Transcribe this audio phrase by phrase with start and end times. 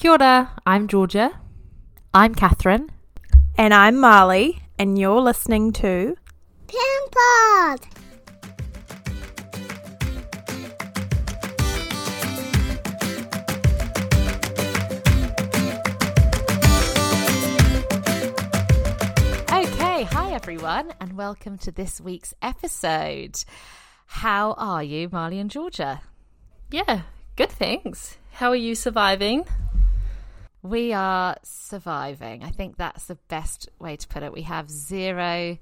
[0.00, 1.30] Kia ora, I'm Georgia.
[2.14, 2.88] I'm Catherine.
[3.58, 6.16] And I'm Marley, and you're listening to
[6.68, 7.80] Parent Pod!
[19.52, 23.44] Okay, hi everyone, and welcome to this week's episode.
[24.06, 26.00] How are you, Marley and Georgia?
[26.70, 27.02] Yeah,
[27.36, 28.16] good thanks.
[28.32, 29.44] How are you surviving?
[30.62, 32.42] We are surviving.
[32.44, 34.32] I think that's the best way to put it.
[34.32, 35.58] We have zero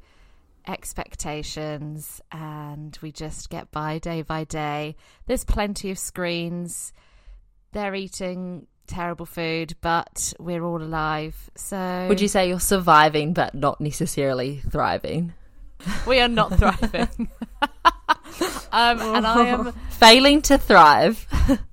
[0.66, 4.96] expectations and we just get by day by day.
[5.27, 6.92] There's plenty of screens.
[7.72, 11.50] They're eating terrible food, but we're all alive.
[11.55, 15.33] So Would you say you're surviving but not necessarily thriving?
[16.06, 17.28] we are not thriving?
[18.72, 21.27] um, and I am Failing to thrive.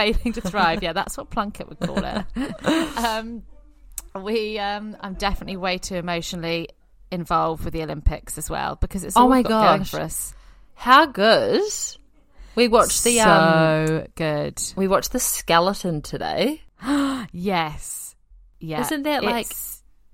[0.00, 0.82] failing to thrive.
[0.82, 2.96] Yeah, that's what Plunket would call it.
[2.98, 3.42] um,
[4.22, 6.68] we, um, I'm definitely way too emotionally
[7.10, 9.90] involved with the Olympics as well because it's Oh all my going gosh.
[9.90, 10.34] for us.
[10.74, 11.62] How good.
[12.54, 14.60] We watched the um so good.
[14.76, 16.62] we watched the skeleton today.
[17.32, 18.16] Yes,
[18.58, 18.80] yeah.
[18.80, 19.46] Isn't that, like,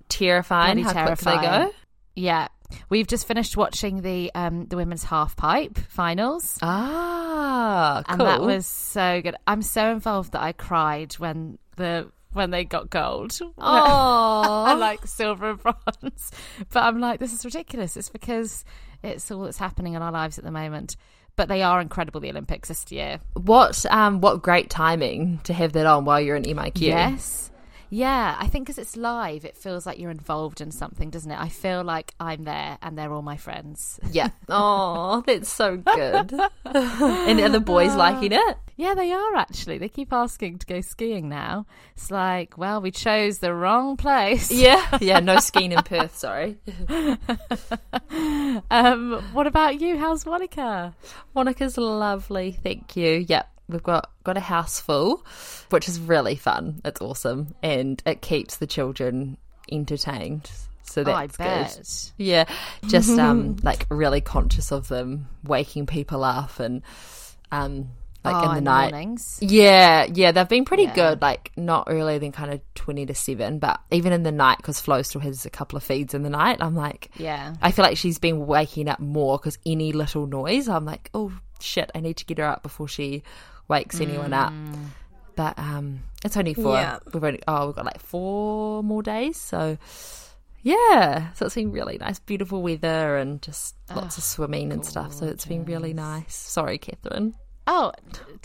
[0.09, 1.71] Terrifying how quick they go.
[2.15, 2.47] yeah?
[2.89, 6.57] We've just finished watching the um the women's half pipe finals.
[6.61, 8.13] Ah, cool.
[8.13, 9.35] and that was so good.
[9.45, 13.37] I'm so involved that I cried when the when they got gold.
[13.41, 16.31] Oh, I like silver and bronze.
[16.71, 17.97] But I'm like, this is ridiculous.
[17.97, 18.63] It's because
[19.03, 20.95] it's all that's happening in our lives at the moment.
[21.35, 23.19] But they are incredible, the Olympics this year.
[23.33, 26.81] what um what great timing to have that on while you're in MIQ.
[26.81, 27.51] Yes.
[27.89, 31.39] Yeah, I think because it's live, it feels like you're involved in something, doesn't it?
[31.39, 33.99] I feel like I'm there and they're all my friends.
[34.11, 34.29] Yeah.
[34.49, 36.33] Oh, that's so good.
[36.65, 38.57] and are the boys liking it?
[38.77, 39.77] Yeah, they are actually.
[39.77, 41.65] They keep asking to go skiing now.
[41.95, 44.51] It's like, well, we chose the wrong place.
[44.51, 44.85] Yeah.
[45.01, 46.57] Yeah, no skiing in Perth, sorry.
[48.69, 49.97] Um, what about you?
[49.97, 50.95] How's Monica?
[51.35, 53.25] Monica's lovely, thank you.
[53.27, 53.49] Yep.
[53.69, 55.25] We've got, got a house full,
[55.71, 56.81] which is really fun.
[56.85, 57.53] It's awesome.
[57.61, 59.37] And it keeps the children
[59.71, 60.49] entertained.
[60.83, 61.75] So Oh, that's bet.
[61.75, 61.87] good.
[62.25, 62.45] Yeah.
[62.87, 66.81] Just um like really conscious of them waking people up and
[67.51, 67.89] um
[68.23, 68.91] like Oh, in the night.
[68.91, 69.37] mornings.
[69.41, 70.95] Yeah, yeah, they've been pretty Yeah.
[70.95, 71.21] good.
[71.21, 74.79] Like not earlier than kind of twenty to seven, but even in the night because
[74.79, 76.57] Flo still has a couple of feeds in the night.
[76.61, 77.53] I'm like, Yeah.
[77.61, 81.31] I feel like she's been waking up more because any little noise, I'm like, oh
[81.59, 83.23] shit, I need to get her up before she
[83.67, 84.53] wakes anyone up.
[85.35, 86.97] But um, it's only for Yeah.
[87.13, 89.77] we've only oh we've got like four more days, so
[90.63, 95.13] yeah, so it's been really nice, beautiful weather and just lots of swimming and stuff.
[95.13, 96.35] So it's been really nice.
[96.35, 97.35] Sorry, Catherine.
[97.69, 97.91] Oh,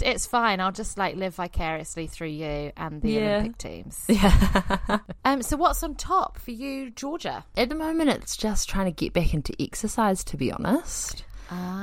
[0.01, 0.61] it's fine.
[0.61, 3.37] I'll just like live vicariously through you and the Yeah.
[3.39, 4.05] Olympic teams.
[4.09, 4.99] Yeah.
[5.25, 7.45] Um, so what's on top for you, Georgia?
[7.57, 10.23] At the moment, it's just trying to get back into exercise.
[10.25, 11.25] To be honest,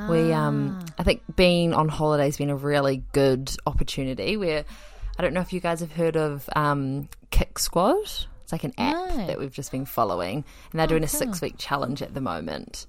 [0.09, 4.37] we um, I think being on holiday's been a really good opportunity.
[4.37, 4.65] Where
[5.17, 7.97] I don't know if you guys have heard of um, Kick Squad.
[8.43, 9.27] It's like an app No.
[9.27, 12.87] that we've just been following, and they're doing a six week challenge at the moment.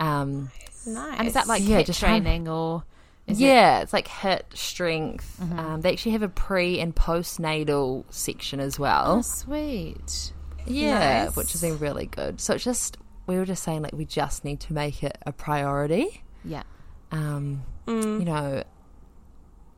[0.00, 0.50] Um,
[0.86, 1.18] nice.
[1.18, 2.82] And is that like Yeah, HIIT just training or?
[3.26, 5.40] Is it- yeah, it's like HIIT strength.
[5.56, 9.18] Um, they actually have a pre and postnatal section as well.
[9.18, 10.32] Oh, sweet.
[10.66, 11.36] Yeah, Nice.
[11.36, 12.40] which has been really good.
[12.40, 15.32] So it's just we were just saying like we just need to make it a
[15.32, 16.21] priority.
[16.44, 16.62] Yeah.
[17.10, 18.62] Um, you know,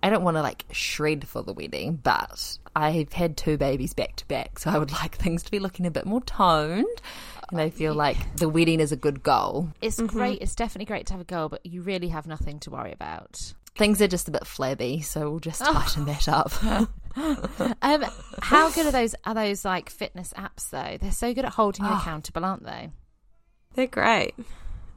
[0.02, 4.16] I don't want to like shred for the wedding, but I've had two babies back
[4.16, 6.86] to back, so I would like things to be looking a bit more toned.
[7.50, 9.70] And I feel like the wedding is a good goal.
[9.80, 10.42] It's great.
[10.42, 13.54] It's definitely great to have a goal, but you really have nothing to worry about.
[13.76, 16.52] Things are just a bit flabby, so we'll just tighten that up.
[17.16, 18.04] Um,
[18.42, 19.14] how good are those?
[19.24, 20.98] Are those like fitness apps though?
[21.00, 22.90] They're so good at holding you accountable, aren't they?
[23.74, 24.34] They're great.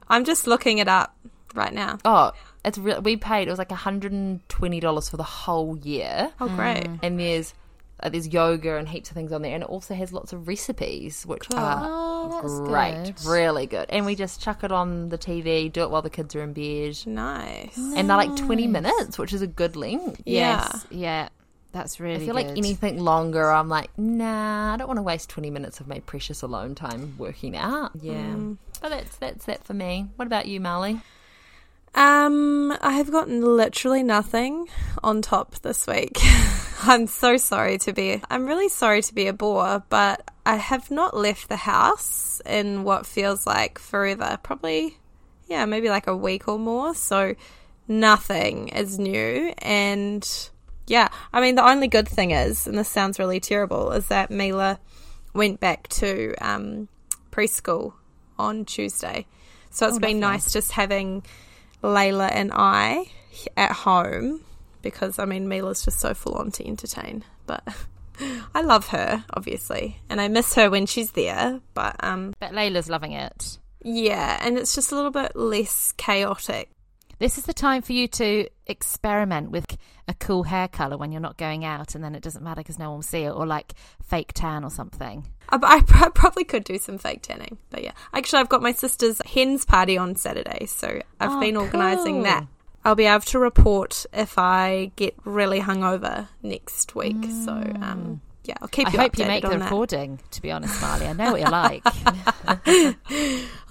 [0.10, 1.16] I'm just looking it up
[1.54, 1.98] right now.
[2.06, 2.32] oh,
[2.66, 6.32] it's re- we paid it was like hundred and twenty dollars for the whole year.
[6.42, 6.88] Oh, great.
[7.02, 7.54] and there's
[8.02, 10.48] uh, there's yoga and heaps of things on there, and it also has lots of
[10.48, 13.26] recipes, which are Oh, great, good.
[13.26, 13.86] really good.
[13.90, 16.54] And we just chuck it on the TV, do it while the kids are in
[16.54, 17.76] bed, Nice.
[17.78, 20.22] and they're like twenty minutes, which is a good length.
[20.26, 20.86] Yes.
[20.92, 21.30] Yeah.
[21.74, 22.24] That's really.
[22.24, 25.80] I feel like anything longer, I'm like, nah, I don't want to waste twenty minutes
[25.80, 27.92] of my precious alone time working out.
[28.02, 28.36] Yeah,
[28.82, 30.08] but that's that's that for me.
[30.16, 31.00] What about you, Marley?
[31.98, 34.68] Um, I have gotten literally nothing
[35.04, 36.20] on top this week.
[36.84, 38.22] I'm so sorry to be.
[38.30, 42.84] I'm really sorry to be a bore, but I have not left the house in
[42.84, 44.38] what feels like forever.
[44.44, 44.96] Probably,
[45.48, 46.94] yeah, maybe like a week or more.
[46.94, 47.34] So
[47.88, 50.50] nothing is new, and
[50.86, 54.30] yeah, I mean, the only good thing is, and this sounds really terrible, is that
[54.30, 54.80] Mila
[55.34, 56.90] went back to um,
[57.32, 57.94] preschool
[58.38, 59.26] on Tuesday.
[59.72, 61.24] So it's Oh, been nice just having
[61.84, 63.06] Layla and I
[63.56, 64.42] at home
[64.82, 67.24] because, I mean, Mila's just so full on to entertain.
[67.46, 67.64] But
[68.56, 71.60] I love her, obviously, and I miss her when she's there.
[71.74, 73.58] But um, But Layla's loving it.
[73.84, 76.70] yeah, and it's just a little bit less chaotic.
[77.20, 79.66] This is the time for you to experiment with
[80.08, 82.78] a cool hair color when you're not going out, and then it doesn't matter because
[82.78, 83.74] no one will see it, or like
[84.04, 85.28] fake tan or something.
[85.50, 85.58] I,
[85.90, 87.94] I probably could do some fake tanning, but yeah.
[88.14, 92.24] Actually, I've got my sister's hens party on Saturday, so I've Oh, been organising cool.
[92.24, 92.46] that.
[92.86, 97.18] I'll be able to report if I get really hungover next week.
[97.44, 99.60] So, um, yeah, I'll keep I you hope you make the that.
[99.62, 100.20] recording.
[100.32, 101.84] To be honest, Marley, I know what you're like.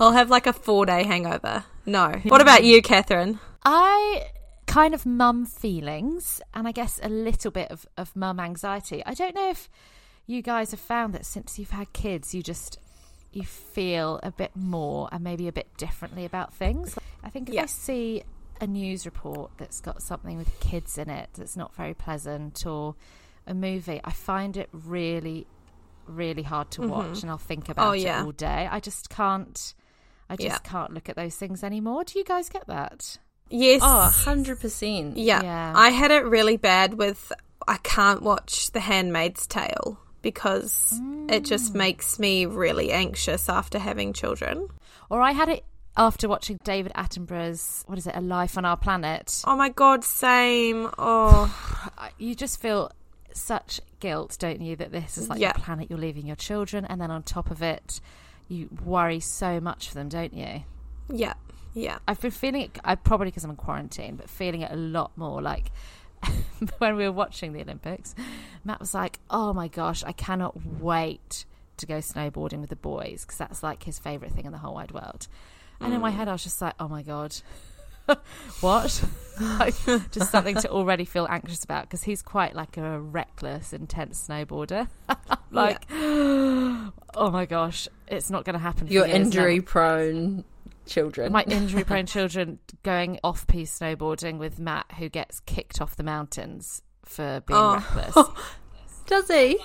[0.00, 1.64] I'll have like a four day hangover.
[1.86, 2.12] No.
[2.24, 3.38] What about you, Catherine?
[3.64, 4.26] I
[4.66, 9.02] kind of mum feelings and I guess a little bit of, of mum anxiety.
[9.06, 9.70] I don't know if
[10.26, 12.78] you guys have found that since you've had kids, you just
[13.32, 16.98] you feel a bit more and maybe a bit differently about things.
[17.22, 18.22] I think if I see
[18.60, 22.94] a news report that's got something with kids in it that's not very pleasant or
[23.46, 25.46] a movie, I find it really,
[26.06, 26.90] really hard to mm-hmm.
[26.90, 28.22] watch and I'll think oh, about Oh, yeah.
[28.22, 28.68] it all day.
[28.70, 29.74] I just can't
[30.28, 30.58] I just Yeah.
[30.70, 32.04] can't look at those things anymore.
[32.04, 33.18] Do you guys get that?
[33.48, 33.80] Yes.
[33.84, 35.14] Oh, 100%.
[35.16, 35.42] Yeah.
[35.42, 35.72] Yeah.
[35.76, 37.32] I had it really bad with
[37.68, 41.76] I can't watch The Handmaid's Tale because it just Mm.
[41.76, 44.68] makes me really anxious after having children.
[45.10, 45.64] Or I had it
[45.96, 49.42] after watching David Attenborough's what is it, A Life on Our Planet.
[49.46, 50.90] Oh my god, same.
[50.98, 51.52] Oh,
[52.18, 52.90] You just feel
[53.32, 55.52] such guilt, don't you, that this is like Yeah.
[55.52, 58.00] the planet you're leaving your children, and then on top of it,
[58.48, 60.62] you worry so much for them, don't you?
[61.08, 61.34] yeah.
[61.74, 61.98] Yeah.
[62.08, 62.78] I've been feeling it.
[62.84, 65.42] I probably because I'm in quarantine, but feeling it a lot more.
[65.42, 65.70] Like
[66.78, 68.14] when we were watching the Olympics,
[68.64, 71.44] Matt was like, "Oh my gosh, I cannot wait
[71.76, 74.74] to go snowboarding with the boys because that's like his favorite thing in the whole
[74.74, 75.28] wide world."
[75.78, 76.14] And in my mm.
[76.14, 77.36] head, I was just like, "Oh my god."
[78.60, 79.04] what?
[79.40, 79.74] like,
[80.12, 84.88] just something to already feel anxious about because he's quite like a reckless, intense snowboarder.
[85.50, 88.86] like, oh my gosh, it's not going to happen.
[88.86, 90.44] For Your injury prone
[90.86, 91.32] children.
[91.32, 96.04] My injury prone children going off piste snowboarding with Matt, who gets kicked off the
[96.04, 97.74] mountains for being Oh.
[97.94, 98.28] reckless.
[99.06, 99.58] Does he?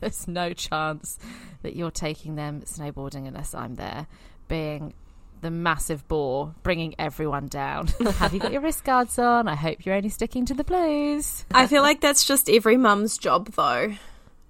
[0.00, 1.18] There's no chance
[1.62, 4.06] that you're taking them snowboarding unless I'm there,
[4.48, 4.94] being
[5.40, 7.86] the massive bore, bringing everyone down.
[8.18, 9.48] Have you got your wrist guards on?
[9.48, 11.44] I hope you're only sticking to the blues.
[11.52, 13.94] I feel like that's just every mum's job, though.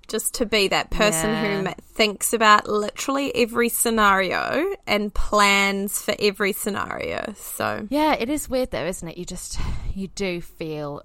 [0.08, 1.62] Just to be that person Yeah.
[1.62, 7.32] who thinks about literally every scenario and plans for every scenario.
[7.36, 9.16] So, Yeah, it is weird though, isn't it?
[9.16, 9.60] You just
[9.94, 11.04] you do feel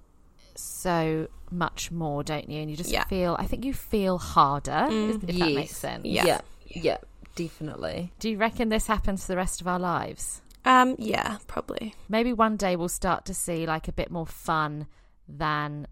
[0.56, 2.60] so much more, don't you?
[2.62, 3.04] And you just Yeah.
[3.04, 3.36] feel.
[3.38, 6.04] I think you feel harder, if that makes sense.
[6.04, 6.40] Yeah.
[6.66, 6.98] Yeah.
[7.36, 8.12] Definitely.
[8.18, 10.42] Do you reckon this happens for the rest of our lives?
[10.64, 11.94] um, yeah, probably.
[12.08, 14.88] Maybe one day we'll start to see like a bit more fun
[15.28, 15.86] than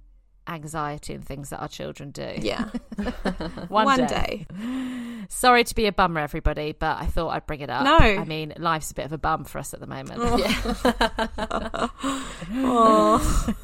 [0.46, 2.34] anxiety and things that our children do.
[2.40, 2.64] Yeah.
[3.68, 4.46] one, One day.
[4.48, 5.26] day.
[5.28, 7.84] Sorry to be a bummer, everybody, but I thought I'd bring it up.
[7.84, 7.96] No.
[7.96, 10.20] I mean, life's a bit of a bum for us at the moment.
[10.38, 11.88] Yeah.
[12.56, 13.54] Oh.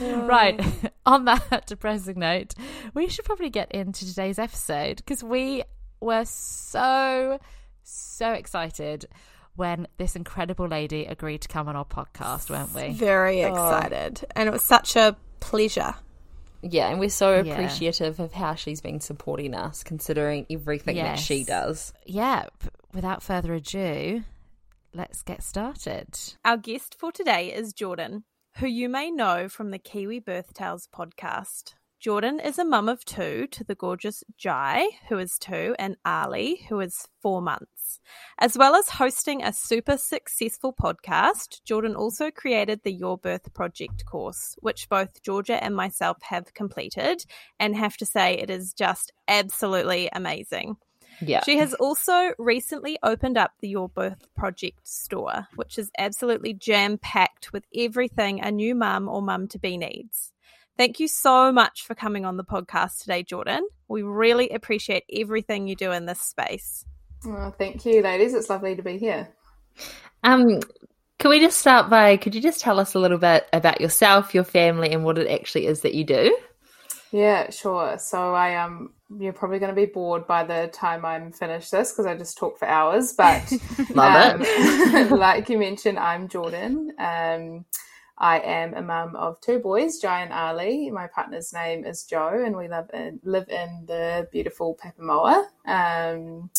[0.00, 0.60] right.
[1.06, 2.54] On that depressing note,
[2.94, 5.62] we should probably get into today's episode because we
[6.00, 7.38] were so,
[7.82, 9.06] so excited
[9.56, 12.92] when this incredible lady agreed to come on our podcast, weren't we?
[12.92, 13.52] Very oh.
[13.52, 14.24] excited.
[14.36, 15.94] And it was such a pleasure.
[16.62, 17.52] Yeah, and we're so Yeah.
[17.52, 21.92] appreciative of how she's been supporting us, considering everything that she does.
[22.06, 22.46] Yeah.
[22.92, 24.24] Without further ado,
[24.94, 26.18] let's get started.
[26.44, 28.22] Our guest for today is Jordyn,
[28.56, 31.74] who you may know from the Kiwi Birth Tales podcast.
[32.00, 36.64] Jordyn is a mum of two to the gorgeous Jai, who is two, and Ali,
[36.68, 37.98] who is four months.
[38.38, 44.06] As well as hosting a super successful podcast, Jordyn also created the Your Birth Project
[44.06, 47.24] course, which both Georgia and myself have completed,
[47.58, 50.76] and have to say it is just absolutely amazing.
[51.20, 51.42] Yeah.
[51.42, 56.98] She has also recently opened up the Your Birth Project store, which is absolutely jam
[56.98, 60.32] packed with everything a new mum or mum to be needs.
[60.78, 63.62] Thank you so much for coming on the podcast today, Jordyn.
[63.88, 66.84] We really appreciate everything you do in this space.
[67.26, 68.32] Oh, thank you, ladies.
[68.32, 69.28] It's lovely to be here.
[70.22, 70.60] Um,
[71.18, 72.16] can we just start by?
[72.16, 75.28] Could you just tell us a little bit about yourself, your family, and what it
[75.28, 76.38] actually is that you do?
[77.10, 77.98] Yeah, sure.
[77.98, 81.90] So I um, you're probably going to be bored by the time I'm finished this
[81.90, 83.14] because I just talk for hours.
[83.14, 83.52] But
[83.96, 86.90] Love um, like you mentioned, I'm Jordyn.
[87.00, 87.64] Um,
[88.18, 90.90] I am a mum of two boys, Jai and Ali.
[90.90, 95.46] My partner's name is Joe, and we live in live in the beautiful Papamoa.
[95.66, 96.50] Um,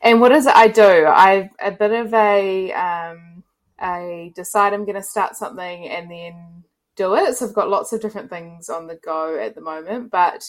[0.00, 1.06] and what is it I do?
[1.06, 3.42] I've a bit of a um,
[3.78, 6.64] I decide I'm going to start something and then
[6.96, 7.34] do it.
[7.34, 10.48] So I've got lots of different things on the go at the moment, but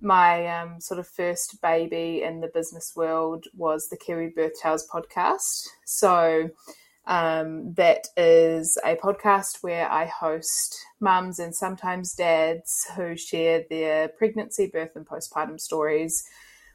[0.00, 4.86] my um, sort of first baby in the business world was the Kiwi Birth Tales
[4.92, 5.68] podcast.
[5.84, 6.50] So
[7.06, 14.08] um, that is a podcast where I host mums and sometimes dads who share their
[14.08, 16.24] pregnancy, birth, and postpartum stories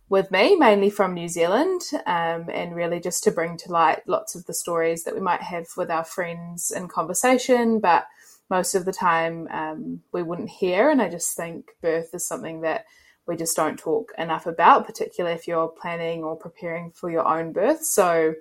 [0.08, 4.36] with me, mainly from New Zealand, um, and really just to bring to light lots
[4.36, 8.08] of the stories that we might have with our friends in conversation, but
[8.50, 10.90] most of the time um, we wouldn't hear.
[10.90, 12.86] And I just think birth is something that
[13.26, 17.54] we just don't talk enough about, particularly if you're planning or preparing for your own
[17.54, 17.86] birth.
[17.86, 18.34] So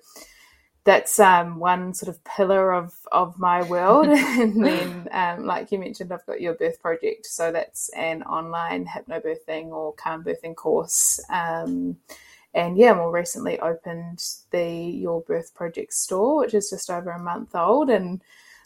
[0.90, 4.06] that's um, one sort of pillar of, of my world.
[4.08, 7.26] and then, um, like you mentioned, I've got your birth project.
[7.26, 11.20] So that's an online hypnobirthing or calm birthing course.
[11.30, 11.98] Um,
[12.54, 14.20] and yeah, more recently opened
[14.50, 18.20] the Your Birth Project store, which is just over a month old, and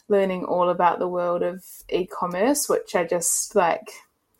[0.07, 3.91] learning all about the world of e-commerce, which I just like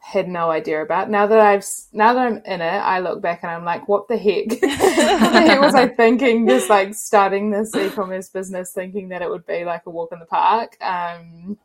[0.06, 1.10] had no idea about.
[1.10, 4.08] Now that I've now that I'm in it, I look back and I'm like, what
[4.08, 4.50] the heck?
[4.62, 6.48] what the heck was I thinking?
[6.48, 10.20] Just like starting this e-commerce business, thinking that it would be like a walk in
[10.20, 10.78] the park.
[10.82, 11.58] Um,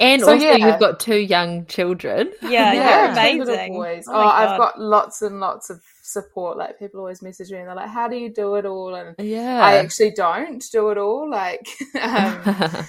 [0.00, 0.56] and So, also, yeah.
[0.56, 2.32] you've got two young children.
[2.42, 3.74] Yeah, yeah, you're amazing.
[3.74, 4.06] boys.
[4.08, 6.56] Oh Oh, I've got lots and lots of support.
[6.56, 9.14] Like people always message me and they're like, "How do you do it all?" And
[9.18, 9.60] Yeah.
[9.62, 11.28] I actually don't do it all.
[11.30, 11.66] Like,
[12.00, 12.42] um,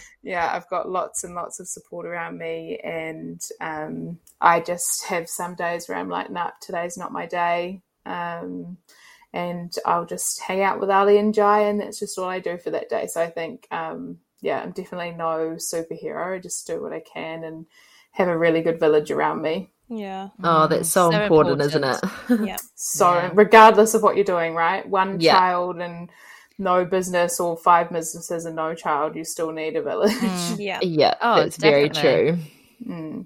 [0.23, 5.29] yeah, I've got lots and lots of support around me, and um, I just have
[5.29, 8.77] some days where I'm like, "Nah, today's not my day," um,
[9.33, 12.57] and I'll just hang out with Ali and Jai, and that's just all I do
[12.57, 13.07] for that day.
[13.07, 16.35] So I think, um, yeah, I'm definitely no superhero.
[16.35, 17.65] I just do what I can and
[18.11, 19.71] have a really good village around me.
[19.89, 20.29] Yeah.
[20.43, 21.99] oh, that's so, So important, isn't it?
[22.43, 22.57] Yeah.
[22.75, 23.31] So Yeah.
[23.33, 24.87] regardless of what you're doing, right?
[24.87, 25.33] One Yeah.
[25.33, 26.09] child and
[26.57, 30.11] no business or five businesses and no child, you still need a village.
[30.59, 30.79] Yeah.
[30.81, 32.37] yeah, Oh, that's very true.
[32.85, 33.25] Mm.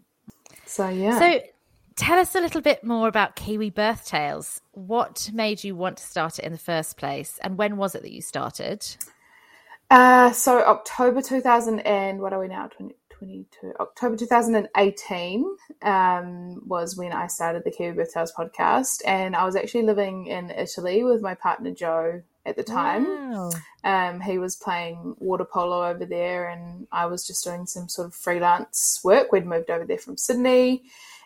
[0.65, 1.19] So yeah.
[1.19, 1.41] So,
[1.95, 4.61] tell us a little bit more about Kiwi Birth Tales.
[4.71, 8.03] What made you want to start it in the first place, and when was it
[8.03, 8.85] that you started?
[9.89, 12.69] Uh, so October 2000 and what are we now?
[13.19, 13.73] 2022.
[13.79, 15.45] October 2018
[15.81, 20.27] um, was when I started the Kiwi Birth Tales podcast, and I was actually living
[20.27, 23.05] in Italy with my partner Joe at the time.
[23.05, 23.51] Wow.
[23.83, 28.07] Um, he was playing water polo over there, and I was just doing some sort
[28.07, 29.31] of freelance work.
[29.31, 30.83] We'd moved over there from Sydney,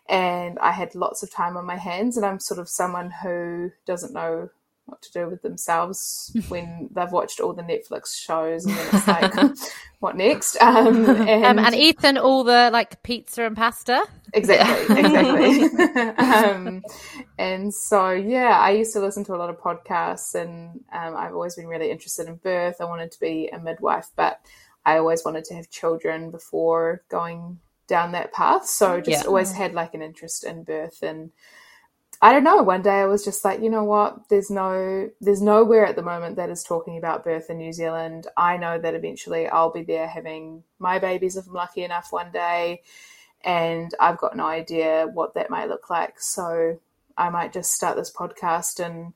[0.10, 2.18] and I had lots of time on my hands.
[2.18, 4.50] And I'm sort of someone who doesn't know
[4.86, 9.08] what to do with themselves when they've watched all the Netflix shows, and then it's
[9.08, 9.34] like,
[10.00, 10.58] what next?
[10.62, 14.04] Um, and, Um, and eaten all the like pizza and pasta.
[14.34, 15.64] Exactly, exactly.
[16.18, 16.84] um,
[17.38, 21.34] and so, yeah, I used to listen to a lot of podcasts, and um, I've
[21.34, 22.78] always been really interested in birth.
[22.82, 24.40] I wanted to be a midwife, but
[24.86, 28.66] I always wanted to have children before going down that path.
[28.68, 29.28] So, just Yeah.
[29.28, 31.32] always had like an interest in birth and.
[32.24, 32.64] I don't know.
[32.64, 34.30] One day I was just like, you know what?
[34.30, 38.28] There's no, there's nowhere at the moment that is talking about birth in New Zealand.
[38.38, 42.32] I know that eventually I'll be there having my babies if I'm lucky enough one
[42.32, 42.84] day,
[43.44, 46.22] and I've got no idea what that might look like.
[46.22, 46.80] So
[47.18, 49.12] I might just start this podcast and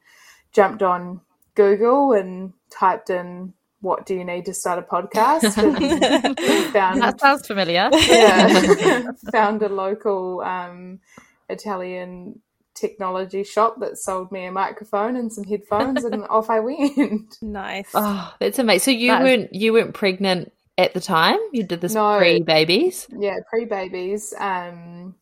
[0.52, 1.22] jumped on
[1.56, 5.54] Google and typed in what do you need to start a podcast
[6.74, 7.90] found That sounds familiar.
[7.94, 11.00] yeah, found a local um,
[11.48, 12.42] Italian
[12.80, 17.38] technology shop that sold me a microphone and some headphones, and off I went.
[17.42, 17.90] Nice.
[17.94, 18.80] Oh, that's amazing.
[18.86, 21.40] So you That is- weren't you weren't pregnant at the time?
[21.52, 22.18] You did this No.
[22.18, 23.08] pre babies?
[23.18, 24.34] Yeah, pre babies.
[24.38, 25.16] Um,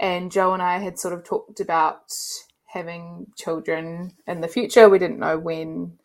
[0.00, 2.12] and Joe and I had sort of talked about
[2.66, 4.88] having children in the future.
[4.88, 5.98] We didn't know when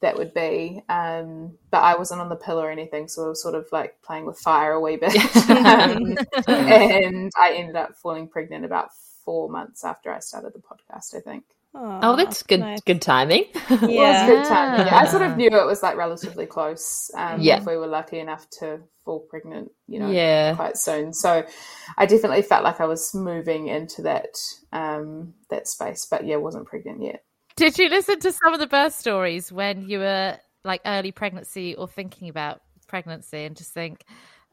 [0.00, 3.42] that would be, um, but I wasn't on the pill or anything, so I was
[3.42, 5.14] sort of like playing with fire a wee bit.
[5.48, 6.16] um,
[6.48, 8.90] and I ended up falling pregnant about
[9.24, 11.44] four months after I started the podcast, I think.
[11.74, 12.80] Oh, that's good nice.
[12.82, 13.44] good timing.
[13.70, 14.26] It was Yeah.
[14.26, 14.86] good timing.
[14.86, 17.10] Yeah, I sort of knew it was like relatively close.
[17.16, 17.58] Um, Yeah.
[17.58, 20.54] If we were lucky enough to fall pregnant, you know, Yeah.
[20.54, 21.14] quite soon.
[21.14, 21.42] So
[21.96, 24.36] I definitely felt like I was moving into that
[24.72, 27.24] um, that space, but yeah, wasn't pregnant yet.
[27.56, 31.74] Did you listen to some of the birth stories when you were like early pregnancy
[31.74, 34.04] or thinking about pregnancy and just think,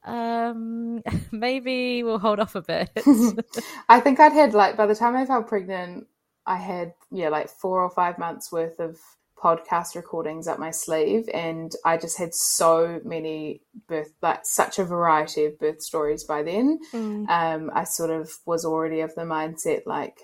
[0.03, 1.01] um,
[1.32, 2.91] maybe we'll hold off a bit?
[3.89, 6.08] I think I'd had like by the time I felt pregnant,
[6.46, 8.98] I had yeah like four or five months worth of
[9.41, 14.84] podcast recordings up my sleeve and I just had so many birth like such a
[14.84, 16.79] variety of birth stories by then.
[16.94, 17.29] Mm.
[17.29, 20.20] Um, I sort of was already of the mindset like,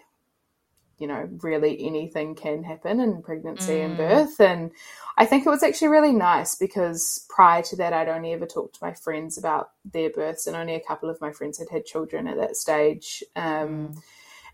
[0.97, 3.97] you know, really anything can happen in pregnancy and mm.
[3.97, 4.39] birth.
[4.39, 4.71] And
[5.17, 8.75] I think it was actually really nice because prior to that I'd only ever talked
[8.75, 11.85] to my friends about their births and only a couple of my friends had had
[11.85, 13.23] children at that stage.
[13.35, 13.97] Um, mm.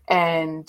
[0.08, 0.68] and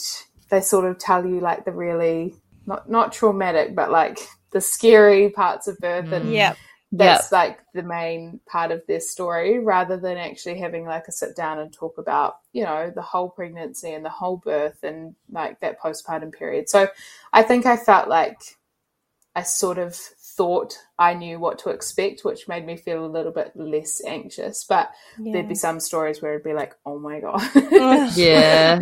[0.49, 4.19] they sort of tell you like the really not not traumatic but like
[4.51, 6.33] the scary parts of birth and mm.
[6.33, 6.57] Yep.
[6.97, 11.35] That's like the main part of their story rather than actually having like a sit
[11.35, 15.59] down and talk about you know the whole pregnancy and the whole birth and like
[15.59, 16.69] that postpartum period.
[16.69, 16.87] So
[17.33, 18.39] i think i felt like
[19.35, 19.99] i sort of
[20.35, 24.63] thought i knew what to expect which made me feel a little bit less anxious
[24.67, 27.41] but there'd be some stories where it'd be like oh my god
[28.17, 28.79] Yeah.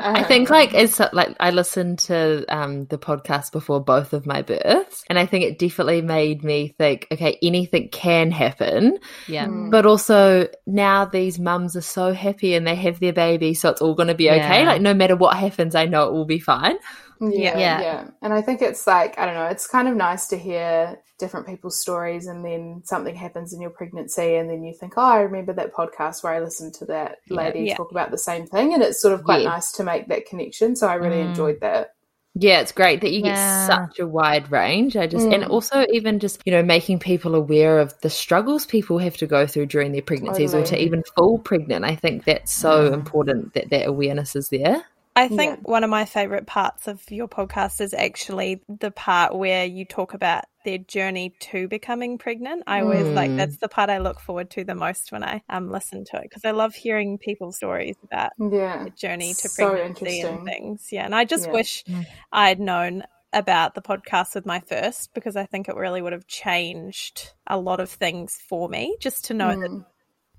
[0.00, 4.26] I Um, think like it's like I listened to um the podcast before both of
[4.26, 9.46] my births and I think it definitely made me think okay anything can happen Yeah.
[9.46, 9.70] Mm.
[9.70, 13.80] but also now these mums are so happy and they have their baby so it's
[13.82, 14.66] all going to be okay Yeah.
[14.68, 16.76] like no matter what happens I know it will be fine
[17.20, 17.80] Yeah, Yeah.
[17.80, 20.98] yeah, And I think it's like, I don't know, it's kind of nice to hear
[21.18, 25.02] different people's stories and then something happens in your pregnancy and then you think, oh,
[25.02, 27.76] I remember that podcast where I listened to that lady Yeah.
[27.76, 28.72] talk about the same thing.
[28.74, 29.48] And it's sort of quite Yeah.
[29.48, 30.76] nice to make that connection.
[30.76, 31.28] So I really Mm.
[31.30, 31.94] enjoyed that.
[32.40, 33.30] Yeah, it's great that you Yeah.
[33.30, 34.96] get such a wide range.
[34.96, 35.50] I just and Mm.
[35.50, 39.44] also even just, you know, making people aware of the struggles people have to go
[39.44, 41.84] through during their pregnancies or to even fall pregnant.
[41.84, 44.84] I think that's so important that that awareness is there.
[45.18, 49.64] I think one of my favorite parts of your podcast is actually the part where
[49.64, 52.62] you talk about their journey to becoming pregnant.
[52.68, 53.36] I always like Mm.
[53.36, 56.22] that's the part I look forward to the most when I um listen to it
[56.22, 58.84] because I love hearing people's stories about Yeah.
[58.84, 60.86] the journey to So pregnancy and things.
[60.92, 61.52] Yeah, and I just Yeah.
[61.54, 61.84] wish
[62.30, 66.28] I'd known about the podcast with my first because I think it really would have
[66.28, 69.84] changed a lot of things for me just to know that Mm.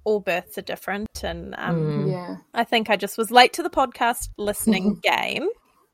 [0.09, 2.11] All births are different and um, Mm.
[2.11, 2.35] Yeah.
[2.53, 5.47] I think I just was late to the podcast listening game.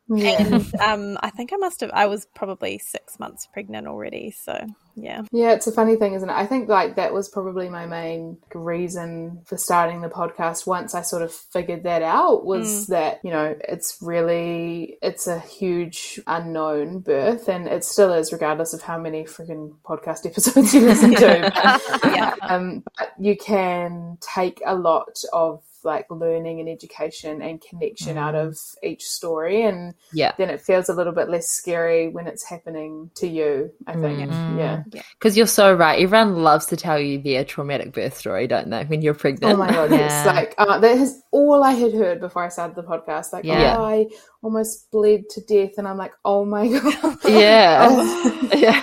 [0.07, 0.41] Yeah.
[0.41, 4.31] And um, I think I must have, I was probably six months pregnant already.
[4.31, 4.53] So,
[4.95, 5.23] yeah.
[5.31, 6.33] Yeah, it's a funny thing, isn't it?
[6.33, 11.01] I think like that was probably my main reason for starting the podcast once I
[11.01, 16.99] sort of figured that out was that, you know, it's really it's a huge unknown
[16.99, 21.51] birth and it still is regardless of how many freaking podcast episodes you listen to.
[21.53, 22.33] But, Yeah.
[22.41, 28.35] um, but you can take a lot of like learning and education and connection out
[28.35, 30.31] of each story and Yeah.
[30.37, 34.15] then it feels a little bit less scary when it's happening to you i think
[34.29, 34.57] Mm.
[34.57, 34.83] yeah
[35.19, 36.01] Because you're so right.
[36.01, 38.83] Everyone loves to tell you their traumatic birth story, don't they?
[38.85, 39.53] When you're pregnant.
[39.53, 40.05] Oh my god, Yeah.
[40.07, 43.33] it's like uh, that is all I had heard before I started the podcast.
[43.33, 43.77] Like, Yeah.
[43.77, 44.07] oh, I
[44.45, 47.87] almost bled to death, and I'm like, oh my god, Yeah.
[47.89, 48.49] Oh.
[48.55, 48.81] yeah.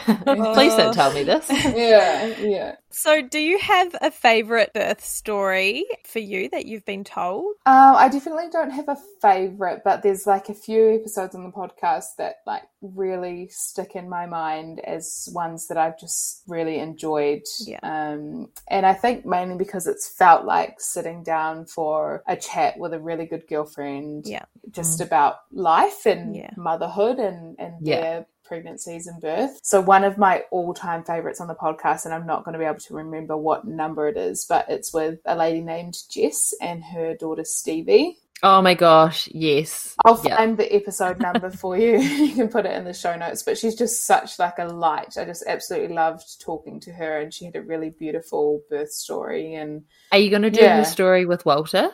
[0.55, 1.47] Please don't tell me this.
[1.51, 2.77] yeah, yeah.
[2.91, 7.55] So, do you have a favorite birth story for you that you've been told?
[7.65, 11.51] Um, I definitely don't have a favorite, but there's like a few episodes on the
[11.51, 17.45] podcast that like really stick in my mind as ones that I've just really enjoyed.
[17.61, 17.79] Yeah.
[17.83, 22.93] Um, and I think mainly because it's felt like sitting down for a chat with
[22.93, 24.45] a really good girlfriend, Yeah.
[24.71, 26.51] just about life and Yeah.
[26.57, 28.01] motherhood and and Yeah.
[28.01, 29.59] their pregnancies and birth.
[29.63, 32.65] So one of my all-time favorites on the podcast and I'm not going to be
[32.67, 36.85] able to remember what number it is, but it's with a lady named Jess and
[36.85, 38.19] her daughter Stevie.
[38.43, 39.29] Oh my gosh.
[39.33, 39.95] Yes.
[40.05, 40.37] I'll Yeah.
[40.37, 41.99] find the episode number for you.
[42.33, 43.43] You can put it in the show notes.
[43.45, 45.17] But she's just such like a light.
[45.17, 49.55] I just absolutely loved talking to her, and she had a really beautiful birth story.
[49.55, 50.79] And Are you going to do Yeah.
[50.79, 51.91] her story with Walter?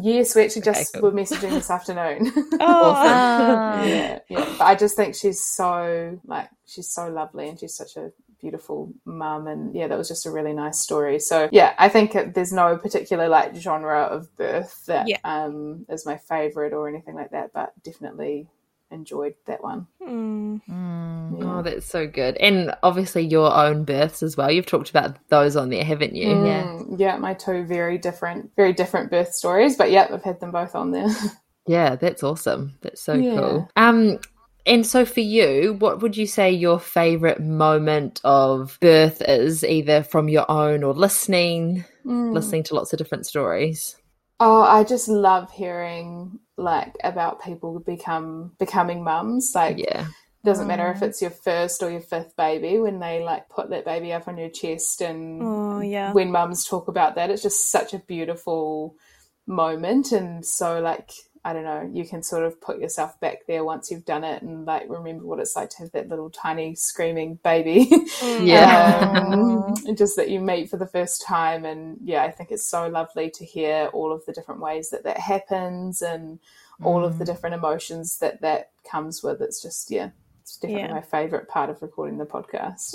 [0.00, 1.10] Yes, we actually just Okay, cool.
[1.10, 2.32] were messaging this afternoon.
[2.60, 3.82] Ah.
[3.84, 4.44] yeah, yeah.
[4.58, 8.92] But I just think she's so like she's so lovely, and she's such a beautiful
[9.04, 12.34] mum and yeah that was just a really nice story so yeah i think it,
[12.34, 15.18] there's no particular like genre of birth that Yeah.
[15.24, 18.46] um is my favorite or anything like that but definitely
[18.90, 20.60] enjoyed that one Mm.
[20.68, 21.44] Mm.
[21.44, 22.36] Oh, that's so good.
[22.38, 24.50] And obviously your own births as well.
[24.50, 26.28] You've talked about those on there, haven't you?
[26.30, 26.64] Yeah.
[26.64, 30.50] Mm, yeah my two very different very different birth stories but yeah i've had them
[30.50, 31.08] both on there
[31.66, 32.78] Yeah, that's awesome.
[32.80, 33.34] That's so Yeah.
[33.36, 33.68] cool.
[33.76, 34.18] Um
[34.64, 40.02] and so for you, what would you say your favorite moment of birth is, either
[40.02, 42.32] from your own or listening, Mm.
[42.32, 43.96] listening to lots of different stories?
[44.40, 49.52] Oh, I just love hearing like about people become becoming mums.
[49.54, 50.06] Like Yeah.
[50.44, 51.02] doesn't matter if mm.
[51.02, 54.38] it's your first or your fifth baby when they like put that baby up on
[54.38, 56.12] your chest and Oh, yeah.
[56.12, 58.94] when mums talk about that it's just such a beautiful
[59.46, 61.10] moment and so like
[61.44, 64.42] I don't know, you can sort of put yourself back there once you've done it
[64.42, 67.90] and like remember what it's like to have that little tiny screaming baby.
[68.40, 69.24] Yeah.
[69.26, 71.64] um, just that you meet for the first time.
[71.64, 75.04] And yeah, I think it's so lovely to hear all of the different ways that
[75.04, 76.38] that happens and
[76.82, 79.40] all of the different emotions that that comes with.
[79.40, 80.10] It's just, yeah,
[80.48, 80.94] it's definitely Yeah.
[80.94, 82.94] my favorite part of recording the podcast.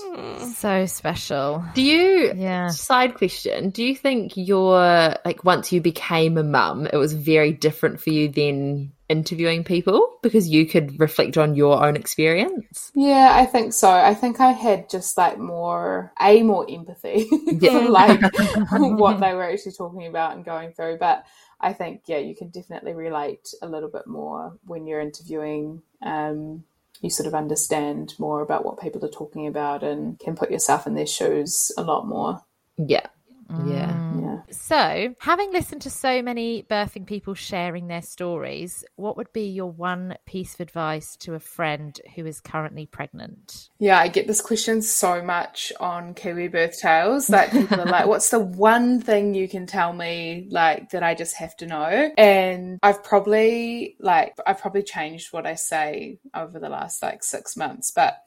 [0.55, 1.63] So special.
[1.75, 2.67] Do you Yeah.
[2.69, 7.51] side question, do you think your like once you became a mum, it was very
[7.53, 12.91] different for you than interviewing people because you could reflect on your own experience?
[12.95, 13.89] Yeah, I think so.
[13.91, 17.27] I think I had just like more, a more empathy
[17.59, 17.71] Yeah.
[17.83, 18.19] for like
[18.71, 20.97] what they were actually talking about and going through.
[20.97, 21.23] But
[21.61, 25.81] I think, yeah, you can definitely relate a little bit more when you're interviewing.
[26.01, 26.63] Um,
[27.03, 30.87] you sort of understand more about what people are talking about and can put yourself
[30.87, 32.41] in their shoes a lot more.
[32.77, 33.05] Yeah.
[33.49, 33.91] Yeah.
[33.91, 34.21] Mm.
[34.21, 34.39] Yeah.
[34.51, 39.71] So, having listened to so many birthing people sharing their stories, what would be your
[39.71, 43.69] one piece of advice to a friend who is currently pregnant?
[43.79, 47.29] Yeah, I get this question so much on Kiwi Birth Tales.
[47.29, 51.15] Like people are like, "What's the one thing you can tell me like that I
[51.15, 56.59] just have to know?" And I've probably like I've probably changed what I say over
[56.59, 58.17] the last like 6 months, but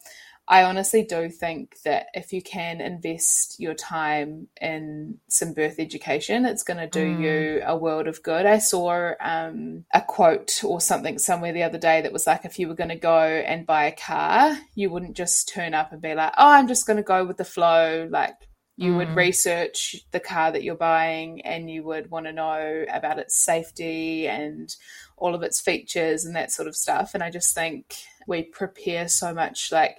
[0.48, 6.46] I honestly do think that if you can invest your time in some birth education,
[6.46, 8.46] it's going to do you a world of good.
[8.46, 12.60] I saw um, a quote or something somewhere the other day that was like, if
[12.60, 16.00] you were going to go and buy a car, you wouldn't just turn up and
[16.00, 18.06] be like, oh, I'm just going to go with the flow.
[18.08, 18.36] Like,
[18.78, 23.18] you would research the car that you're buying and you would want to know about
[23.18, 24.76] its safety and
[25.16, 27.14] all of its features and that sort of stuff.
[27.14, 29.96] And I just think we prepare so much like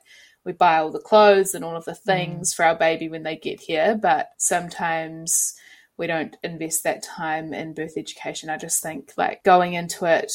[0.47, 2.03] we buy all the clothes and all of the mm.
[2.03, 5.53] things for our baby when they get here, but sometimes
[5.97, 8.49] we don't invest that time in birth education.
[8.49, 10.31] I just think like going into it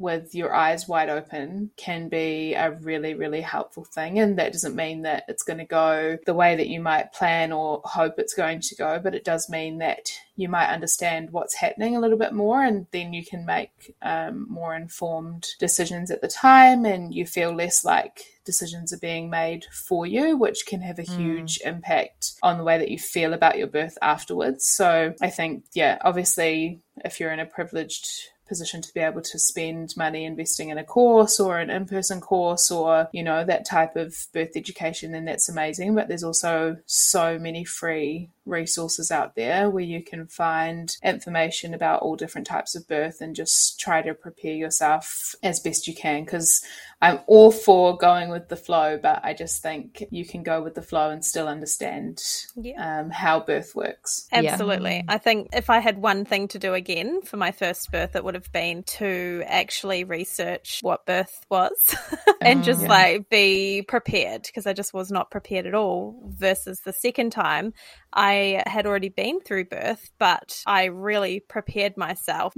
[0.00, 4.18] with your eyes wide open can be a really, really helpful thing.
[4.18, 7.52] And that doesn't mean that it's going to go the way that you might plan
[7.52, 11.54] or hope it's going to go, but it does mean that you might understand what's
[11.54, 16.22] happening a little bit more and then you can make um, more informed decisions at
[16.22, 20.80] the time and you feel less like decisions are being made for you, which can
[20.80, 24.66] have a huge impact on the way that you feel about your birth afterwards.
[24.66, 28.08] So I think, yeah, obviously, if you're in a privileged
[28.50, 32.68] position to be able to spend money investing in a course or an in-person course
[32.68, 35.94] or you know that type of birth education then that's amazing.
[35.94, 42.02] But there's also so many free resources out there where you can find information about
[42.02, 46.24] all different types of birth and just try to prepare yourself as best you can.
[46.24, 46.62] Because
[47.02, 50.74] I'm all for going with the flow, but I just think you can go with
[50.74, 52.22] the flow and still understand
[52.56, 53.00] Yeah.
[53.00, 54.28] um, how birth works.
[54.30, 55.04] Absolutely.
[55.08, 58.22] I think if I had one thing to do again for my first birth, it
[58.22, 61.72] would have been to actually research what birth was
[62.42, 66.20] and just like be prepared because I just was not prepared at all.
[66.38, 67.72] Versus the second time,
[68.12, 72.52] I had already been through birth, but I really prepared myself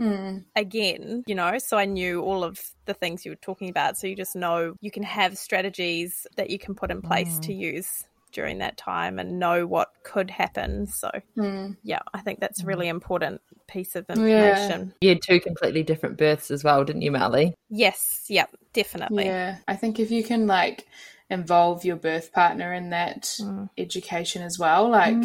[0.56, 3.96] again, you know, so I knew all of the things you were talking about.
[3.96, 7.52] So you just know you can have strategies that you can put in place to
[7.52, 7.58] mm.
[7.58, 10.86] use during that time and know what could happen.
[10.86, 11.76] So, mm.
[11.82, 12.90] yeah, I think that's a really mm.
[12.90, 14.94] important piece of information.
[15.00, 17.54] You had two completely different births as well, didn't you, Marley?
[17.68, 19.26] Yes, yep, definitely.
[19.26, 20.86] Yeah, I think if you can like
[21.30, 23.36] involve your birth partner in that
[23.78, 25.22] education as well, like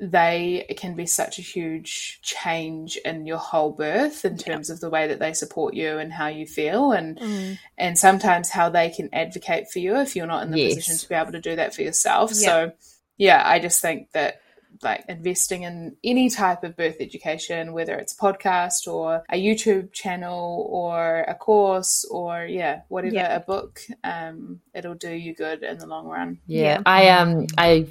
[0.00, 4.88] they can be such a huge change in your whole birth in terms of the
[4.90, 9.08] way that they support you and how you feel and and sometimes how they can
[9.12, 10.74] advocate for you if you're not in the Yes.
[10.74, 12.32] position to be able to do that for yourself.
[12.32, 12.72] So
[13.16, 14.40] yeah, I just think that
[14.84, 19.92] like investing in any type of birth education, whether it's a podcast or a YouTube
[19.92, 23.34] channel or a course or yeah, whatever Yeah.
[23.34, 26.38] a book, um, it'll do you good in the long run.
[26.46, 26.62] Yeah.
[26.62, 26.82] Yeah.
[26.86, 27.86] I um I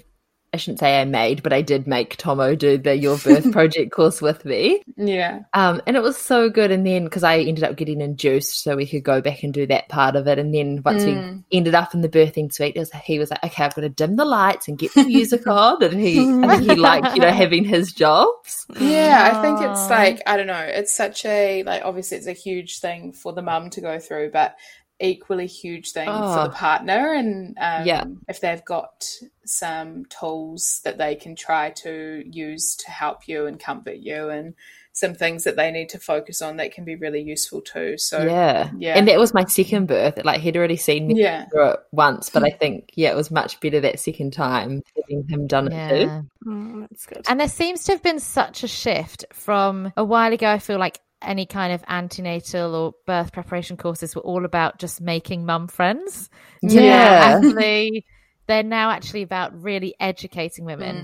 [0.54, 3.92] I shouldn't say I made, but I did make Tomo do the Your Birth Project
[3.92, 4.82] course with me.
[4.96, 5.42] Yeah.
[5.54, 6.72] Um, and it was so good.
[6.72, 9.68] And then because I ended up getting induced, so we could go back and do
[9.68, 10.40] that part of it.
[10.40, 13.66] And then once we ended up in the birthing suite, was, he was like, "Okay,
[13.66, 16.72] I've got to dim the lights and get the music on." And he, I think
[16.72, 18.66] he liked, you know, having his jobs.
[18.80, 20.56] Yeah, I think it's like I don't know.
[20.56, 24.32] It's such a like obviously it's a huge thing for the mum to go through,
[24.32, 24.56] but
[25.00, 26.44] equally huge thing for Oh.
[26.44, 27.14] the partner.
[27.14, 28.04] And um, Yeah.
[28.28, 29.10] if they've got
[29.46, 34.54] some tools that they can try to use to help you and comfort you, and
[34.94, 37.96] some things that they need to focus on that can be really useful too.
[38.00, 38.98] So Yeah, yeah.
[38.98, 40.26] And that was my second birth.
[40.26, 41.46] Like he'd already seen me Yeah.
[41.46, 45.28] through it once, but I think yeah, it was much better that second time having
[45.30, 46.26] him done it too.
[46.44, 47.24] Mm, that's good.
[47.30, 50.50] And there seems to have been such a shift from a while ago.
[50.50, 55.02] I feel like any kind of antenatal or birth preparation courses were all about just
[55.02, 56.30] making mum friends.
[56.62, 57.38] Yeah.
[57.38, 58.06] Actually,
[58.48, 60.96] they're now actually about really educating women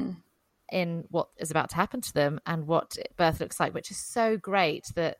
[0.71, 0.77] Mm.
[0.77, 3.97] in what is about to happen to them and what birth looks like, which is
[3.97, 5.17] so great that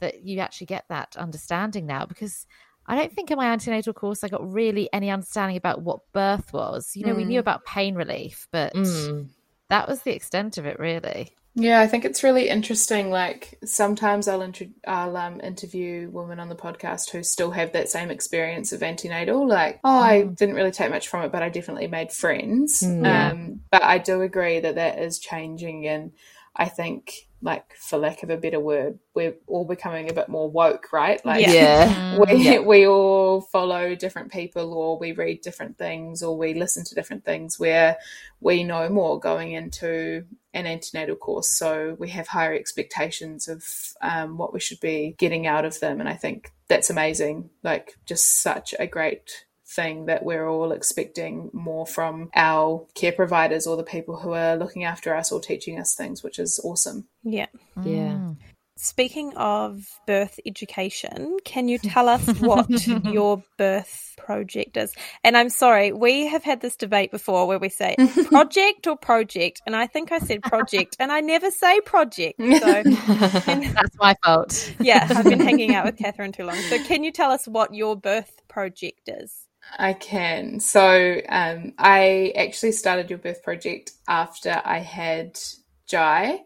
[0.00, 2.46] that you actually get that understanding now because
[2.86, 6.54] I don't think in my antenatal course I got really any understanding about what birth
[6.54, 6.96] was.
[6.96, 7.28] You know, we Mm.
[7.28, 9.28] knew about pain relief, but Mm.
[9.68, 11.36] that was the extent of it really.
[11.54, 13.10] Yeah, I think it's really interesting.
[13.10, 17.88] Like sometimes I'll intro- I'll um, interview women on the podcast who still have that
[17.88, 19.48] same experience of antenatal.
[19.48, 22.82] Like, oh, I didn't really take much from it, but I definitely made friends.
[22.82, 23.06] Mm.
[23.06, 26.12] Um, but I do agree that that is changing, and
[26.54, 30.50] I think, like, for lack of a better word, we're all becoming a bit more
[30.50, 31.24] woke, right?
[31.24, 31.52] Like, Yeah.
[31.52, 32.18] Yeah.
[32.18, 32.58] we Yeah.
[32.60, 37.24] we all follow different people or we read different things or we listen to different
[37.24, 37.96] things where
[38.40, 43.64] we know more going into an antenatal course so we have higher expectations of
[44.02, 47.96] um, what we should be getting out of them and i think that's amazing like
[48.04, 53.76] just such a great thing that we're all expecting more from our care providers or
[53.76, 57.46] the people who are looking after us or teaching us things which is awesome Yeah.
[57.84, 58.12] Yeah.
[58.12, 58.36] Mm.
[58.82, 62.70] Speaking of birth education, can you tell us what
[63.04, 64.94] your birth project is?
[65.22, 67.94] And I'm sorry, we have had this debate before where we say
[68.28, 72.40] project or project, and I think I said project, and I never say project.
[72.40, 74.74] So, That's my fault.
[74.80, 76.56] yeah, I've been hanging out with Catherine too long.
[76.56, 79.46] So, can you tell us what your birth project is?
[79.78, 80.60] I can.
[80.60, 85.38] So um, I actually started your birth project after I had
[85.86, 86.40] Jai.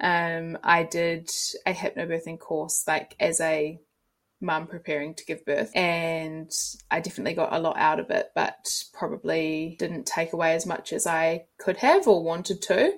[0.00, 1.30] Um, I did
[1.66, 3.80] a hypnobirthing course, like as a
[4.40, 6.50] mum preparing to give birth, and
[6.90, 10.92] I definitely got a lot out of it, but probably didn't take away as much
[10.92, 12.92] as I could have or wanted to.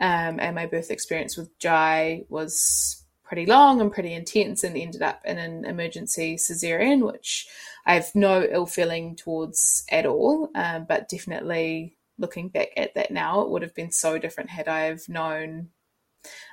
[0.00, 5.02] Um, and my birth experience with Jai was pretty long and pretty intense, and ended
[5.02, 7.46] up in an emergency cesarean, which
[7.86, 13.10] I have no ill feeling towards at all, um, but definitely looking back at that
[13.10, 15.70] now, it would have been so different had I have known,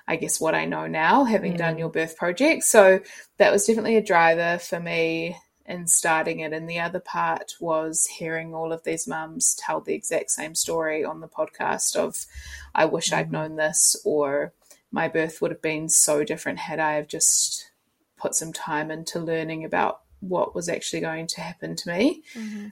[0.08, 2.63] I guess, what I know now, having done your birth project.
[2.63, 3.02] So
[3.38, 6.54] that was definitely a driver for me in starting it.
[6.54, 11.04] And the other part was hearing all of these mums tell the exact same story
[11.04, 12.26] on the podcast of,
[12.74, 14.54] I wish I'd known this, or
[14.90, 17.70] my birth would have been so different had I have just
[18.16, 22.23] put some time into learning about what was actually going to happen to me.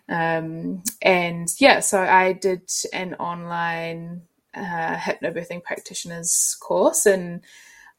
[0.09, 7.41] Um, and yeah, so I did an online uh, hypnobirthing practitioners course, and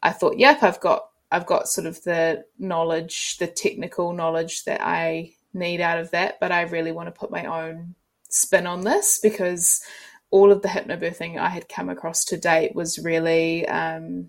[0.02, 4.80] I thought, yep, I've got I've got sort of the knowledge, the technical knowledge that
[4.80, 7.94] I need out of that, but I really want to put my own
[8.28, 9.82] spin on this because
[10.30, 14.28] all of the hypnobirthing I had come across to date was really um,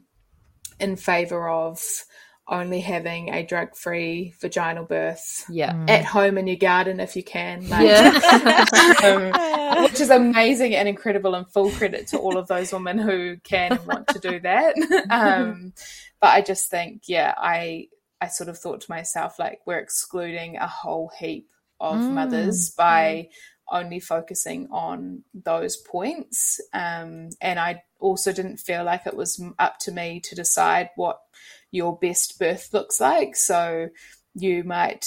[0.79, 1.81] in favor of
[2.49, 5.85] only having a drug free vaginal birth Yeah.
[5.87, 7.67] at home in your garden if you can.
[7.67, 8.65] Like, Yeah.
[9.03, 13.37] um, which is amazing and incredible, and full credit to all of those women who
[13.43, 14.75] can and want to do that.
[15.09, 15.73] um,
[16.21, 17.87] but I just think, yeah, I
[18.19, 23.29] I sort of thought to myself, like, we're excluding a whole heap of mothers by
[23.69, 26.59] only focusing on those points.
[26.73, 31.19] Um, and I also didn't feel like it was up to me to decide what
[31.77, 33.35] your best birth looks like.
[33.35, 33.89] So
[34.33, 35.05] you might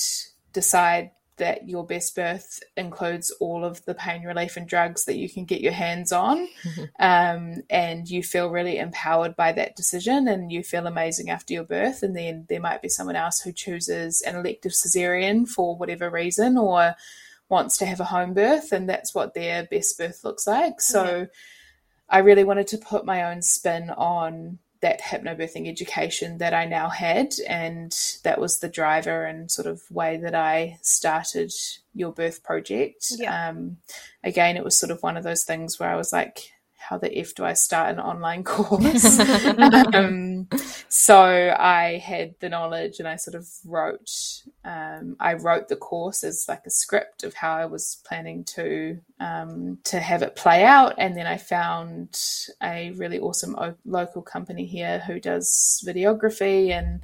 [0.52, 5.28] decide that your best birth includes all of the pain relief and drugs that you
[5.28, 6.46] can get your hands on.
[7.00, 11.64] um, and you feel really empowered by that decision and you feel amazing after your
[11.64, 12.02] birth.
[12.02, 16.56] And then there might be someone else who chooses an elective cesarean for whatever reason
[16.56, 16.94] or
[17.48, 20.80] wants to have a home birth and that's what their best birth looks like.
[20.80, 21.26] So
[22.08, 26.88] I really wanted to put my own spin on that hypnobirthing education that I now
[26.88, 31.52] had, and that was the driver and sort of way that I started
[31.94, 33.06] your birth project.
[33.10, 33.48] Yeah.
[33.48, 33.78] Um,
[34.24, 37.16] again, it was sort of one of those things where I was like, how the
[37.16, 39.18] F do I start an online course?
[39.94, 40.48] um,
[40.88, 44.10] so I had the knowledge and I sort of wrote,
[44.64, 48.98] um, I wrote the course as like a script of how I was planning to,
[49.20, 50.94] um, to have it play out.
[50.98, 52.18] And then I found
[52.62, 57.02] a really awesome o- local company here who does videography and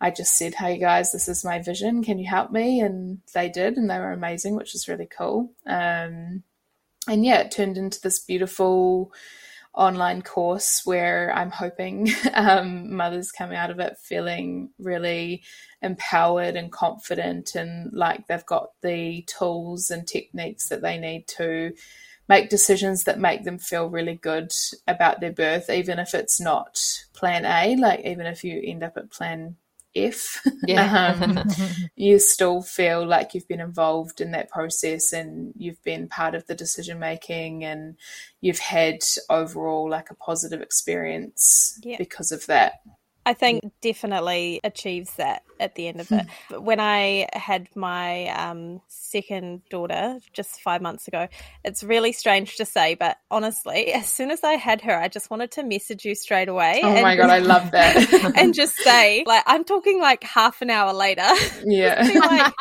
[0.00, 2.04] I just said, Hey guys, this is my vision.
[2.04, 2.80] Can you help me?
[2.80, 5.50] And they did, and they were amazing, which was really cool.
[5.66, 6.44] Um,
[7.08, 9.12] and yeah, it turned into this beautiful
[9.74, 15.42] online course where I'm hoping um, mothers come out of it feeling really
[15.82, 21.72] empowered and confident and like they've got the tools and techniques that they need to
[22.28, 24.52] make decisions that make them feel really good
[24.86, 26.78] about their birth, even if it's not
[27.14, 29.56] plan A, like even if you end up at plan
[29.94, 31.16] if Yeah.
[31.20, 31.44] um,
[31.96, 36.46] you still feel like you've been involved in that process and you've been part of
[36.46, 37.96] the decision making and
[38.40, 38.98] you've had
[39.30, 41.96] overall like a positive experience Yeah.
[41.98, 42.74] because of that.
[43.28, 46.24] I think definitely achieves that at the end of it.
[46.48, 51.28] But when I had my um, second daughter just five months ago,
[51.62, 55.30] it's really strange to say, but honestly, as soon as I had her, I just
[55.30, 56.80] wanted to message you straight away.
[56.82, 58.32] Oh and my god, I love that.
[58.36, 61.28] and just say, like, I'm talking like half an hour later.
[61.66, 62.00] yeah.
[62.00, 62.54] like,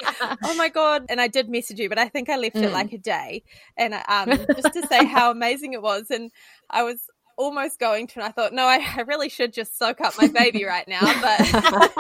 [0.43, 1.06] oh my god!
[1.08, 2.73] And I did message you, but I think I left it Mm.
[2.73, 3.43] like a day,
[3.77, 6.12] and um, just to say how amazing it was.
[6.12, 6.30] And
[6.69, 6.99] I was
[7.38, 10.28] almost going to, and I thought, no, I, I really should just soak up my
[10.28, 11.39] baby right now, but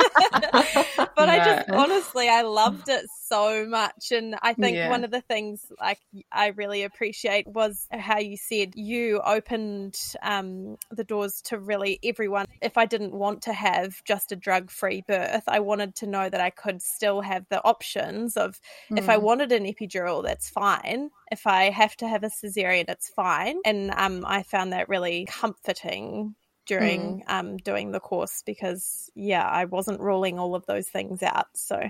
[1.15, 4.89] but I just honestly, I loved it so much, and I think Yeah.
[4.89, 5.99] one of the things like
[6.31, 12.45] I really appreciate was how you said you opened um, the doors to really everyone.
[12.61, 16.41] If I didn't want to have just a drug-free birth, I wanted to know that
[16.41, 18.59] I could still have the options of
[18.95, 19.17] if I Mm.
[19.17, 21.09] wanted an epidural, that's fine.
[21.31, 23.57] If I have to have a cesarean, it's fine.
[23.65, 26.35] And um, I found that really comforting
[26.67, 27.31] during Mm.
[27.39, 31.47] um, doing the course because, yeah, I wasn't ruling all of those things out.
[31.55, 31.89] So,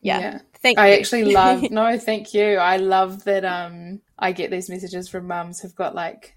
[0.00, 0.38] yeah, Yeah.
[0.62, 0.98] thank I you.
[0.98, 2.56] actually love no, thank you.
[2.56, 6.34] I love that um I get these messages from mums who've got like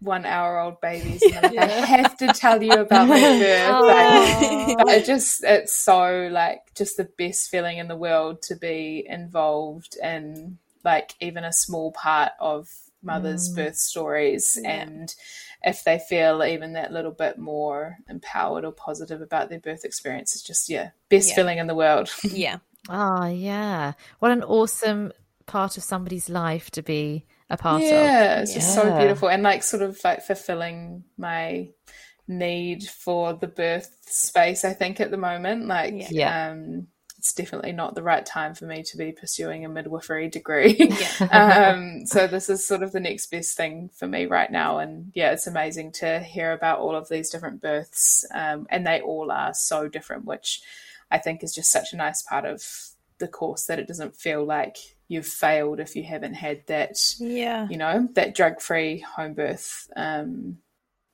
[0.00, 3.86] one hour old babies like, I have to tell you about my birth.
[3.86, 8.56] Like, but it just it's so like just the best feeling in the world to
[8.56, 12.68] be involved in like even a small part of
[13.02, 14.70] mothers' birth stories Yeah.
[14.70, 15.14] and
[15.64, 20.34] if they feel even that little bit more empowered or positive about their birth experience
[20.34, 21.34] it's just yeah best Yeah.
[21.36, 22.58] feeling in the world yeah.
[22.88, 23.92] Oh, yeah.
[24.20, 25.12] What an awesome
[25.46, 27.92] part of somebody's life to be a part yeah, of.
[27.94, 31.68] Yeah, it's just so beautiful and like sort of like fulfilling my
[32.26, 36.08] need for the birth space i think at the moment like Yeah.
[36.10, 36.50] Yeah.
[36.52, 36.86] um
[37.20, 41.74] it's definitely not the right time for me to be pursuing a midwifery degree Yeah.
[41.74, 45.12] um so this is sort of the next best thing for me right now and
[45.14, 49.30] yeah it's amazing to hear about all of these different births um and they all
[49.30, 50.62] are so different which
[51.10, 52.62] i think is just such a nice part of
[53.18, 54.78] the course that it doesn't feel like
[55.08, 57.68] you've failed if you haven't had that Yeah.
[57.68, 60.56] you know that drug free home birth um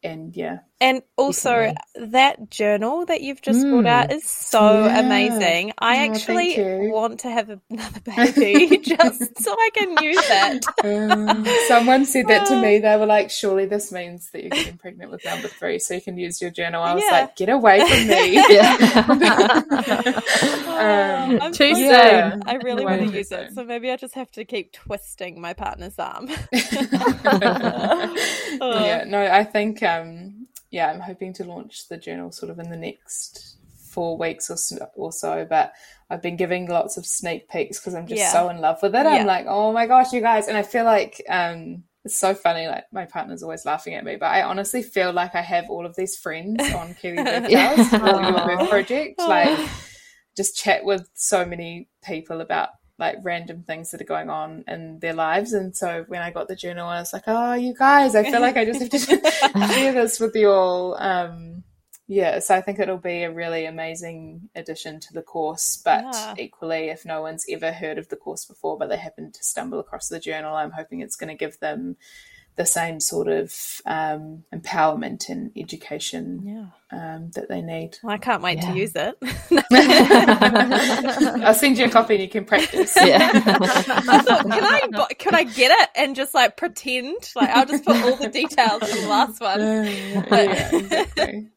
[0.07, 2.11] and yeah And also, Definitely.
[2.13, 3.97] that journal that you've just brought Mm.
[3.97, 5.01] out is so Yeah.
[5.01, 5.73] amazing.
[5.81, 6.53] I Oh, actually
[6.93, 10.65] want to have another baby just so I can use it.
[10.85, 12.79] Um, someone said that to me.
[12.79, 16.03] They were like, "Surely this means that you're getting pregnant with number three, so you
[16.03, 17.17] can use your journal." I was Yeah.
[17.21, 18.25] like, "Get away from me!"
[18.59, 18.77] Yeah.
[20.77, 22.37] Um, I'm Too so- yeah.
[22.47, 25.41] I really want to too use it, so maybe I just have to keep twisting
[25.41, 26.29] my partner's arm.
[28.61, 29.96] yeah, no, I think um,
[30.71, 33.57] yeah, I'm hoping to launch the journal sort of in the next
[33.91, 35.73] four weeks or so, or so but
[36.11, 38.31] I've been giving lots of sneak peeks because I'm just Yeah.
[38.33, 39.05] so in love with it.
[39.05, 39.11] Yeah.
[39.15, 42.67] I'm like, oh my gosh, you guys, and I feel like um, it's so funny.
[42.69, 45.85] Like my partner's always laughing at me, but I honestly feel like I have all
[45.87, 47.75] of these friends on Kiwi Birth Yeah.
[47.75, 48.47] Tales for your Aw.
[48.57, 49.19] birth project.
[49.19, 49.59] Like,
[50.37, 54.99] just chat with so many people about like random things that are going on in
[55.01, 55.53] their lives.
[55.53, 58.41] And so when I got the journal, I was like, oh, you guys, I feel
[58.41, 58.99] like I just have to
[59.75, 60.97] share this with you all.
[61.01, 61.63] Um,
[62.09, 65.81] yeah, so I think it'll be a really amazing addition to the course.
[65.85, 66.35] But Yeah.
[66.39, 69.81] equally, if no one's ever heard of the course before, but they happen to stumble
[69.81, 71.97] across the journal, I'm hoping it's going to give them
[72.57, 73.55] the same sort of
[73.87, 76.67] um, empowerment and education yeah,
[77.17, 77.99] um, that they need.
[78.03, 78.73] well, I can't wait Yeah.
[78.73, 79.15] to use it.
[81.45, 82.97] I'll send you a copy and you can practice.
[82.97, 83.31] Yeah.
[83.47, 87.31] I thought, can I can I get it and just like pretend?
[87.37, 89.61] Like I'll just put all the details from the last one.
[89.61, 91.49] yeah, exactly.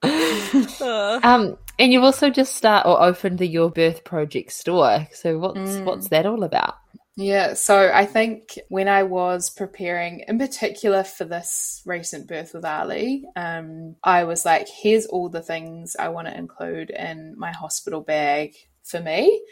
[1.24, 5.08] Um, and you've also just start or opened the Your Birth Project store.
[5.14, 5.86] So what's Mm.
[5.86, 6.76] what's that all about?
[7.20, 12.64] Yeah, so I think when I was preparing, in particular for this recent birth with
[12.64, 17.52] Ali, um, I was like, here's all the things I want to include in my
[17.52, 18.54] hospital bag
[18.86, 19.44] for me.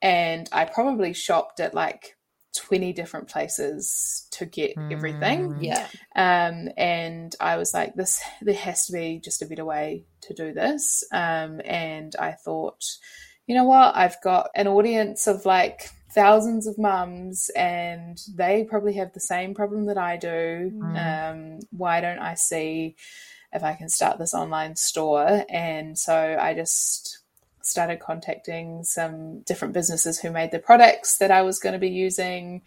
[0.00, 2.16] And I probably shopped at like
[2.56, 5.50] 20 different places to get everything.
[5.50, 5.58] Mm.
[5.60, 5.88] Yeah.
[6.16, 10.32] Um, and I was like, this, there has to be just a better way to
[10.32, 11.04] do this.
[11.12, 12.82] Um, and I thought,
[13.46, 13.94] you know what?
[13.94, 19.54] I've got an audience of like thousands of mums and they probably have the same
[19.54, 20.72] problem that I do.
[20.96, 22.96] Um, why don't I see
[23.52, 25.44] if I can start this online store?
[25.48, 27.18] And so I just
[27.62, 31.90] started contacting some different businesses who made the products that I was going to be
[31.90, 32.62] using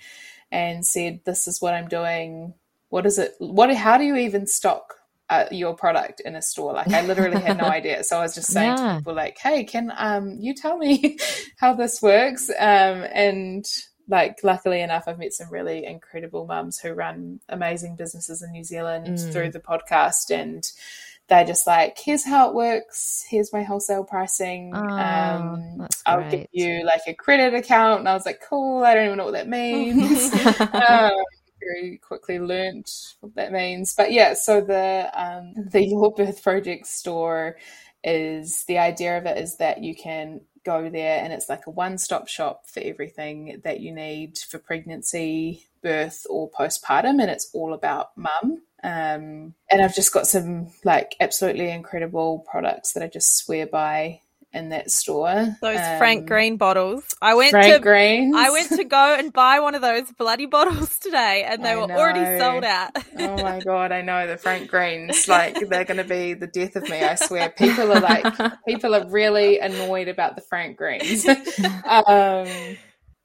[0.51, 2.53] and said, this is what I'm doing.
[2.89, 3.35] What is it?
[3.39, 4.95] What, how do you even stock
[5.33, 6.73] uh, your product in a store.
[6.73, 8.03] Like I literally had no idea.
[8.03, 8.91] So I was just saying Yeah.
[8.93, 11.17] to people like, "Hey, can um you tell me
[11.57, 13.65] how this works?" Um, and
[14.07, 18.63] like luckily enough, I've met some really incredible mums who run amazing businesses in New
[18.63, 19.31] Zealand Mm.
[19.31, 20.63] through the podcast and.
[21.29, 23.23] They're just like, here's how it works.
[23.29, 24.73] Here's my wholesale pricing.
[24.75, 27.99] Oh, um, I'll give you like a credit account.
[28.01, 28.83] And I was like, cool.
[28.83, 30.33] I don't even know what that means.
[30.73, 31.11] um,
[31.63, 33.93] very quickly learnt what that means.
[33.95, 37.57] But yeah, so the um, the Your Birth Project store
[38.03, 41.71] is the idea of it is that you can go there and it's like a
[41.71, 47.49] one stop shop for everything that you need for pregnancy, birth, or postpartum, and it's
[47.53, 48.61] all about mum.
[48.83, 54.21] Um, and I've just got some like absolutely incredible products that I just swear by
[54.53, 55.55] in that store.
[55.61, 57.03] Those Um, Frank Green bottles.
[57.21, 58.35] I went Frank to Greens.
[58.37, 61.75] I went to go and buy one of those bloody bottles today, and they I
[61.75, 62.91] were already sold out.
[63.17, 65.27] oh my god, I know the Frank Greens.
[65.33, 67.01] Like they're going to be the death of me.
[67.01, 67.49] I swear.
[67.49, 68.25] People are like,
[68.67, 71.25] people are really annoyed about the Frank Greens.
[71.85, 72.47] um,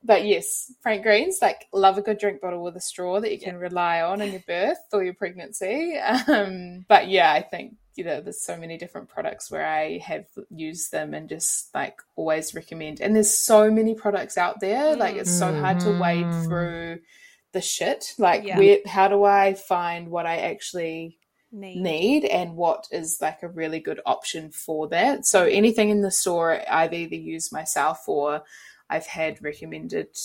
[0.05, 1.39] but yes, Frank Greens.
[1.43, 4.33] Like, love a good drink bottle with a straw that you can rely on in
[4.33, 5.99] your birth or your pregnancy.
[5.99, 10.27] Um, but yeah, I think you know there's so many different products where I have
[10.51, 13.01] used them and just like always recommend.
[13.01, 14.95] And there's so many products out there.
[14.95, 16.45] Like, it's so hard to wade Mhm.
[16.45, 17.01] through
[17.51, 18.15] the shit.
[18.17, 18.57] Like, Yeah.
[18.59, 21.19] where, how do I find what I actually
[21.51, 21.81] Need.
[21.83, 25.27] need and what is like a really good option for that.
[25.27, 28.45] So anything in the store I've either used myself or
[28.89, 30.17] I've had recommended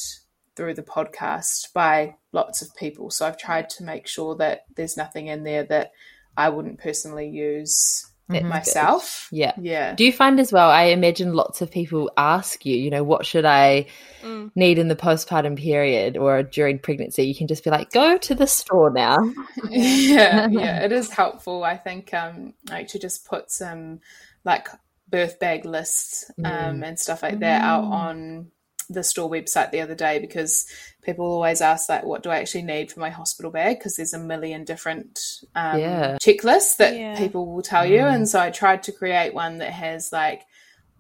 [0.55, 3.09] through the podcast by lots of people.
[3.09, 5.91] So I've tried to make sure that there's nothing in there that
[6.38, 9.27] I wouldn't personally use That's myself.
[9.31, 9.53] Yeah.
[9.59, 9.93] Yeah.
[9.95, 10.69] Do you find as well?
[10.69, 13.88] I imagine lots of people ask you, you know, what should I
[14.23, 14.51] Mm.
[14.55, 17.23] need in the postpartum period or during pregnancy?
[17.23, 19.17] You can just be like, go to the store now.
[19.69, 21.63] yeah, yeah, it is helpful.
[21.63, 23.99] I think um, I actually just put some
[24.45, 24.69] like
[25.09, 28.47] birth bag lists um, and stuff like that out on
[28.93, 30.65] the store website the other day because
[31.01, 33.77] people always ask like, what do I actually need for my hospital bag?
[33.79, 35.19] Because there's a million different
[35.55, 36.17] um, Yeah.
[36.23, 37.17] checklists that Yeah.
[37.17, 40.43] people will tell you, and so I tried to create one that has like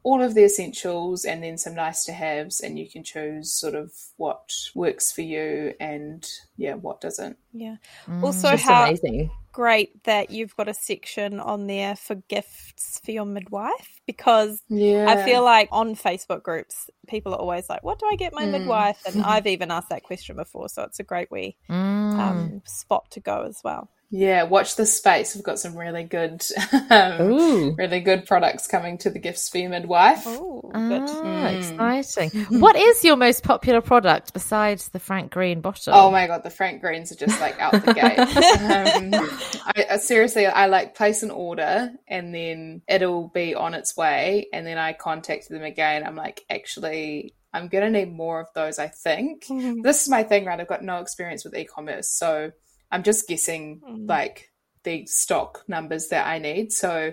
[0.05, 3.73] all of the essentials and then some nice to haves and you can choose sort
[3.73, 6.27] of what works for you and
[6.57, 7.77] yeah what doesn't Yeah.
[8.05, 8.21] Mm.
[8.21, 9.31] Also, how amazing.
[9.53, 15.05] Great that you've got a section on there for gifts for your midwife because Yeah.
[15.07, 18.45] I feel like on Facebook groups, people are always like, "What do I get my
[18.45, 18.51] Mm.
[18.51, 22.19] midwife?" And I've even asked that question before, so it's a great wee Mm.
[22.19, 23.89] um, spot to go as well.
[24.15, 25.33] Yeah, watch the space.
[25.33, 26.43] We've got some really good,
[26.91, 30.21] um, really good products coming to the gifts for your midwife.
[30.27, 31.01] Oh, good.
[31.01, 31.57] Ah, Mm.
[31.57, 32.29] exciting.
[32.61, 35.95] what is your most popular product besides the Frank Green bottle?
[35.95, 38.19] Oh my god, the Frank Greens are just like out the gate.
[38.19, 39.29] um,
[39.65, 44.47] I, I, seriously, I like place an order and then it'll be on its way,
[44.53, 46.05] and then I contact them again.
[46.05, 48.79] I'm like, actually, I'm gonna need more of those.
[48.79, 49.45] I think
[49.83, 50.59] this is my thing, right?
[50.59, 52.51] I've got no experience with e-commerce, so
[52.91, 54.09] I'm just guessing Mm.
[54.09, 54.49] like
[54.83, 56.71] the stock numbers that I need.
[56.73, 57.11] So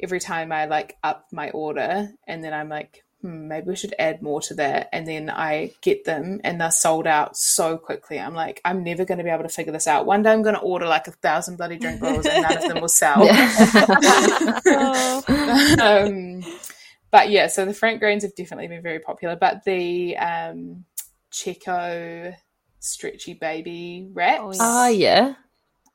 [0.00, 3.94] every time I like up my order, and then I'm like, hmm, maybe we should
[3.98, 8.18] add more to that, and then I get them, and they're sold out so quickly.
[8.20, 10.06] I'm like, I'm never going to be able to figure this out.
[10.06, 12.62] One day I'm going to order like a thousand bloody drink bottles, and none of
[12.68, 13.22] them will sell.
[15.80, 16.42] um,
[17.10, 19.36] but yeah, so the Frank Greens have definitely been very popular.
[19.36, 20.84] But the um,
[21.32, 22.34] Checo
[22.80, 25.34] stretchy baby wraps, Oh, Ah, yeah.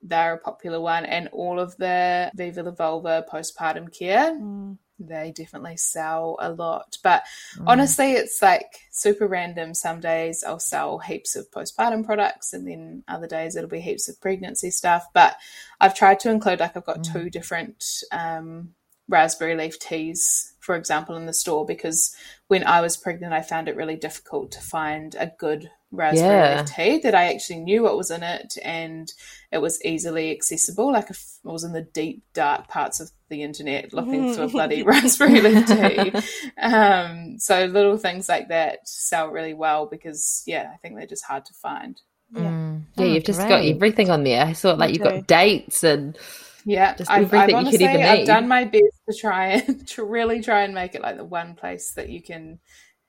[0.01, 4.78] they're a popular one, and all of the Viva la Vulva postpartum care, Mm.
[5.00, 6.98] They definitely sell a lot.
[7.04, 7.24] But
[7.66, 9.74] honestly, it's like super random.
[9.74, 14.10] Some days I'll sell heaps of postpartum products, and then other days it'll be heaps
[14.10, 15.08] of pregnancy stuff.
[15.14, 15.36] But
[15.80, 18.74] I've tried to include like I've got two different um,
[19.08, 22.16] raspberry leaf teas, for example, in the store because
[22.47, 26.61] when I was pregnant, I found it really difficult to find a good raspberry Yeah.
[26.61, 29.11] leaf tea that I actually knew what was in it and
[29.51, 30.91] it was easily accessible.
[30.93, 34.47] Like if I was in the deep, dark parts of the internet looking for a
[34.55, 36.14] bloody raspberry leaf tea.
[36.61, 41.26] Um, so little things like that sell really well because, yeah, I think they're just
[41.26, 41.99] hard to find.
[42.34, 42.41] Yeah.
[42.41, 42.82] Mm.
[42.95, 44.43] Yeah, Oh, you've just got everything on there.
[44.45, 45.16] I saw like You you've do.
[45.18, 46.18] got dates and
[46.66, 49.47] Yeah, Just I've, everything I've you could honestly, even I've done my best to try
[49.47, 52.59] and to really try and make it like the one place that you can,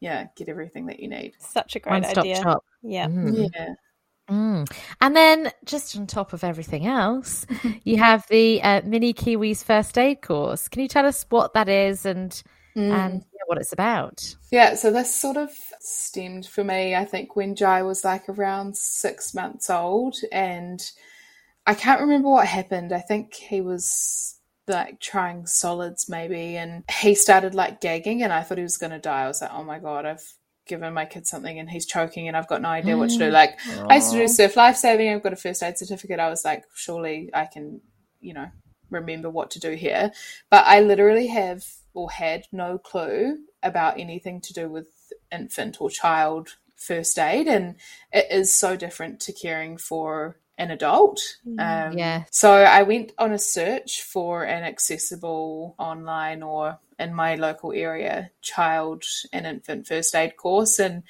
[0.01, 1.35] yeah, get everything that you need.
[1.39, 2.37] Such a great One stop idea.
[2.43, 2.65] shop.
[2.83, 3.07] Yeah.
[3.07, 3.49] Mm.
[3.55, 3.75] Yeah.
[4.31, 4.67] Mm.
[5.01, 7.47] And then, just on top of everything else,
[7.85, 10.69] you have the uh, Mini Kiwis First Aid course.
[10.69, 12.43] Can you tell us what that is and
[12.77, 12.91] Mm.
[12.91, 14.35] and yeah, what it's about?
[14.51, 18.77] Yeah, so this sort of stemmed for me, I think, when Jai was like around
[18.77, 20.17] six months old.
[20.33, 20.83] And
[21.67, 22.93] I can't remember what happened.
[22.93, 28.43] I think he was like trying solids maybe and he started like gagging and I
[28.43, 29.25] thought he was going to die.
[29.25, 30.25] I was like, "Oh my god, I've
[30.67, 33.31] given my kid something and he's choking and I've got no idea what to do."
[33.31, 33.33] Mm.
[33.33, 33.59] Like
[33.89, 35.13] I used to do surf life saving.
[35.13, 36.21] I've got a first aid certificate.
[36.21, 37.81] I was like, "Surely I can,
[38.21, 38.49] you know,
[38.91, 40.13] remember what to do here."
[40.51, 44.89] But I literally have or had no clue about anything to do with
[45.31, 47.77] infant or child first aid and
[48.13, 51.21] it is so different to caring for an adult.
[51.47, 52.25] Um, Yeah.
[52.31, 58.31] So I went on a search for an accessible online or in my local area
[58.41, 59.03] child
[59.33, 61.03] and infant first aid course and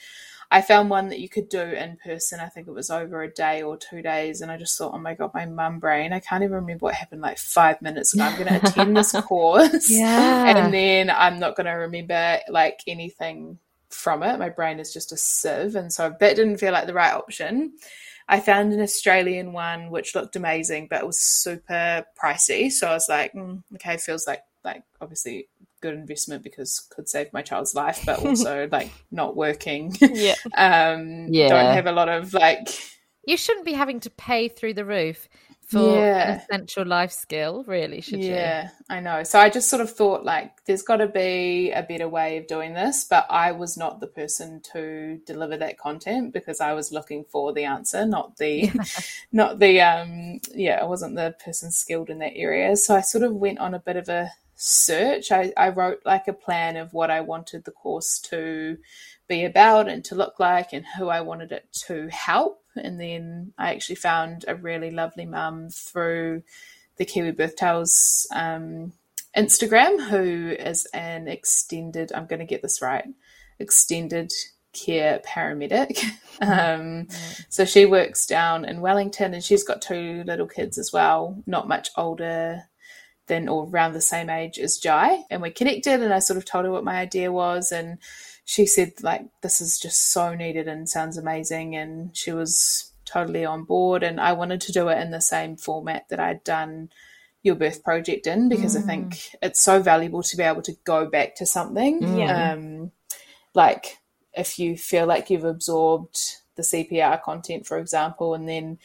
[0.55, 2.39] I found one that you could do in person.
[2.39, 4.41] I think it was over a day or two days.
[4.41, 6.13] And I just thought, oh my God, my mum brain.
[6.13, 8.23] I can't even remember what happened like five minutes ago.
[8.23, 9.91] I'm going to attend this course.
[9.91, 10.57] Yeah.
[10.57, 14.39] And then I'm not going to remember like anything from it.
[14.39, 15.75] My brain is just a sieve.
[15.75, 17.73] And so that didn't feel like the right option.
[18.29, 22.71] I found an Australian one which looked amazing, but it was super pricey.
[22.71, 25.49] So I was like, mm, okay, feels like like obviously
[25.83, 29.95] good investment because could save my child's life, but also like not working.
[30.01, 30.35] Yeah.
[30.57, 31.49] um, Yeah.
[31.49, 32.69] don't have a lot of like
[33.27, 35.29] You shouldn't be having to pay through the roof
[35.67, 36.23] for Yeah.
[36.23, 38.51] an essential life skill, really, should you?
[38.51, 39.23] yeah, I know.
[39.25, 42.47] So I just sort of thought like there's got to be a better way of
[42.47, 46.93] doing this, but I was not the person to deliver that content because I was
[46.93, 48.71] looking for the answer, not the
[49.33, 52.77] not the um yeah, I wasn't the person skilled in that area.
[52.77, 55.33] So I sort of went on a bit of a search.
[55.33, 58.77] I, I wrote like a plan of what I wanted the course to
[59.29, 62.64] be about and to look like and who I wanted it to help.
[62.77, 66.43] And then I actually found a really lovely mum through
[66.97, 68.93] the Kiwi Birth Tales um,
[69.37, 73.05] Instagram who is an extended, I'm going to get this right,
[73.59, 74.33] extended
[74.73, 76.05] care paramedic.
[76.41, 77.09] um,
[77.49, 81.69] so she works down in Wellington and she's got two little kids as well, not
[81.69, 82.65] much older
[83.27, 85.25] than or around the same age as Jai.
[85.31, 87.99] And we connected and I sort of told her what my idea was and
[88.45, 93.45] she said like this is just so needed and sounds amazing and she was totally
[93.45, 96.91] on board and I wanted to do it in the same format that I'd done
[97.43, 101.07] your birth project in because I think it's so valuable to be able to go
[101.07, 102.19] back to something.
[102.19, 102.53] Yeah.
[102.53, 102.91] Um,
[103.55, 103.99] like
[104.33, 106.19] if you feel like you've absorbed
[106.57, 108.79] the CPR content, for example, and then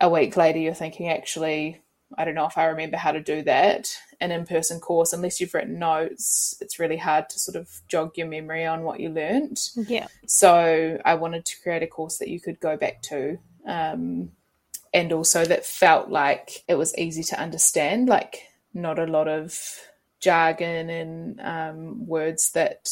[0.00, 1.80] a week later you're thinking, actually,
[2.18, 3.96] I don't know if I remember how to do that.
[4.20, 8.16] An in person course, unless you've written notes, it's really hard to sort of jog
[8.16, 9.58] your memory on what you learned.
[9.76, 10.06] Yeah.
[10.26, 13.38] So I wanted to create a course that you could go back to.
[13.66, 14.32] Um,
[14.94, 18.42] and also that felt like it was easy to understand, like
[18.74, 19.58] not a lot of
[20.20, 22.88] jargon and um, words that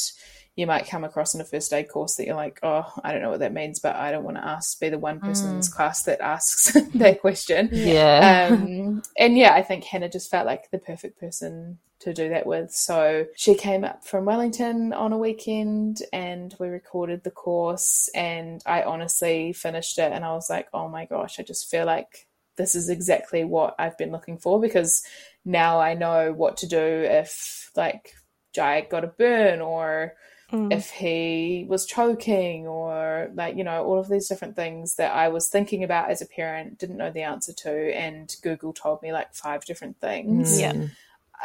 [0.56, 3.22] you might come across in a first aid course that you're like, oh, I don't
[3.22, 5.56] know what that means, but I don't want to ask be the one person in
[5.56, 7.70] this class that asks that question.
[7.72, 8.50] Yeah.
[8.50, 12.46] Um, and yeah, I think Hannah just felt like the perfect person to do that
[12.46, 12.72] with.
[12.72, 18.08] So she came up from Wellington on a weekend and we recorded the course.
[18.14, 21.86] And I honestly finished it and I was like, oh my gosh, I just feel
[21.86, 22.26] like
[22.56, 25.02] this is exactly what I've been looking for because
[25.44, 28.14] now I know what to do if like
[28.54, 30.14] Jai got a burn or
[30.52, 35.28] if he was choking or like you know all of these different things that I
[35.28, 39.12] was thinking about as a parent didn't know the answer to and Google told me
[39.12, 40.72] like five different things Yeah.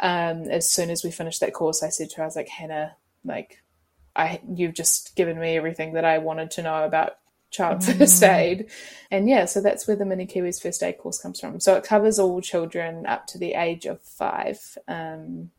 [0.02, 2.48] um, as soon as we finished that course, I said to her, I was like,
[2.48, 3.62] Hannah, like,
[4.14, 7.18] I you've just given me everything that I wanted to know about
[7.50, 8.66] child first aid.
[9.10, 11.60] And yeah, so that's where the Mini Kiwis first aid course comes from.
[11.60, 14.76] So it covers all children up to the age of five.
[14.88, 15.50] Um,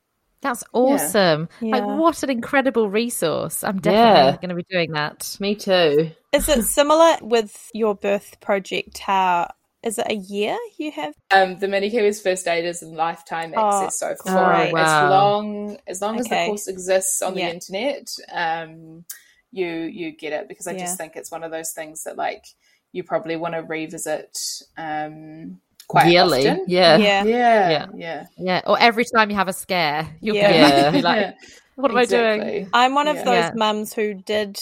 [0.42, 1.50] That's awesome.
[1.72, 1.86] Like, Yeah.
[1.86, 3.64] what an incredible resource.
[3.64, 4.38] I'm definitely Yeah.
[4.40, 5.40] going to be doing that.
[5.40, 6.12] Me too.
[6.32, 9.00] Is it similar with your birth project?
[9.00, 9.50] How
[9.84, 11.14] is it a year you have?
[11.32, 14.00] um, the Mini Kiwis first aid is in lifetime Oh, access.
[14.00, 14.72] So for great.
[14.72, 15.10] as Wow.
[15.10, 17.48] long as long as the course exists on Yeah.
[17.48, 19.06] the internet, um,
[19.52, 20.80] you you get it because I Yeah.
[20.82, 22.44] just think it's one of those things that like
[22.94, 24.38] you probably want to revisit
[24.78, 26.48] um, quite Yearly.
[26.48, 26.66] often.
[26.68, 26.98] Yeah.
[26.98, 27.24] Yeah.
[27.24, 27.86] Yeah, Yeah.
[27.96, 28.62] yeah, Yeah.
[28.68, 30.52] Or every time you have a scare, you're Yeah.
[30.52, 30.92] going Yeah.
[30.92, 31.32] be like, Yeah,
[31.76, 32.70] what am I doing?
[32.74, 33.24] I'm one of Yeah.
[33.24, 33.52] those Yeah.
[33.56, 34.60] mums who did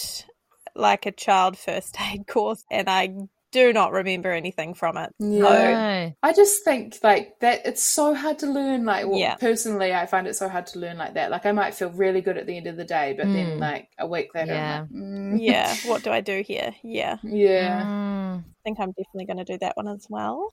[0.74, 3.14] like a child first aid course, and I
[3.52, 5.10] do not remember anything from it.
[5.18, 5.38] Yeah.
[5.40, 6.12] No.
[6.22, 9.36] I just think like that it's so hard to learn like well, Yeah.
[9.36, 11.30] personally I find it so hard to learn like that.
[11.30, 13.60] Like I might feel really good at the end of the day, but then Mm.
[13.60, 14.74] like a week later Yeah.
[14.74, 16.74] I'm like, mm, Yeah, what do I do here?
[16.82, 17.84] Yeah, yeah.
[17.86, 18.44] Mm.
[18.64, 20.52] think I'm definitely going to do that one as well.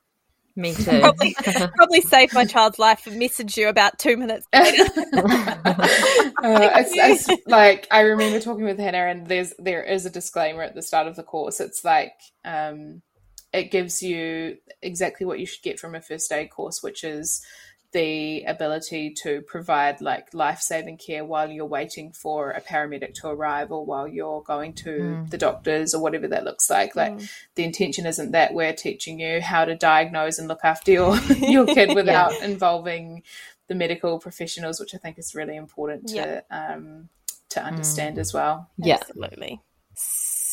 [0.55, 0.99] Me too.
[0.99, 1.35] Probably,
[1.75, 4.89] probably save my child's life and message you about two minutes later.
[6.43, 10.61] Uh, it's, it's like I remember talking with Hannah, and there's there is a disclaimer
[10.61, 11.61] at the start of the course.
[11.61, 13.01] It's like um,
[13.53, 17.41] it gives you exactly what you should get from a first aid course, which is
[17.93, 23.27] the ability to provide like life saving care while you're waiting for a paramedic to
[23.27, 25.29] arrive or while you're going to mm.
[25.29, 26.95] the doctors or whatever that looks like.
[26.95, 27.31] Like mm.
[27.55, 31.67] the intention isn't that we're teaching you how to diagnose and look after your your
[31.67, 32.45] kid without yeah.
[32.45, 33.23] involving
[33.67, 36.41] the medical professionals, which I think is really important to yeah.
[36.49, 37.09] um,
[37.49, 38.21] to understand mm.
[38.21, 38.69] as well.
[38.77, 39.61] Yeah, absolutely.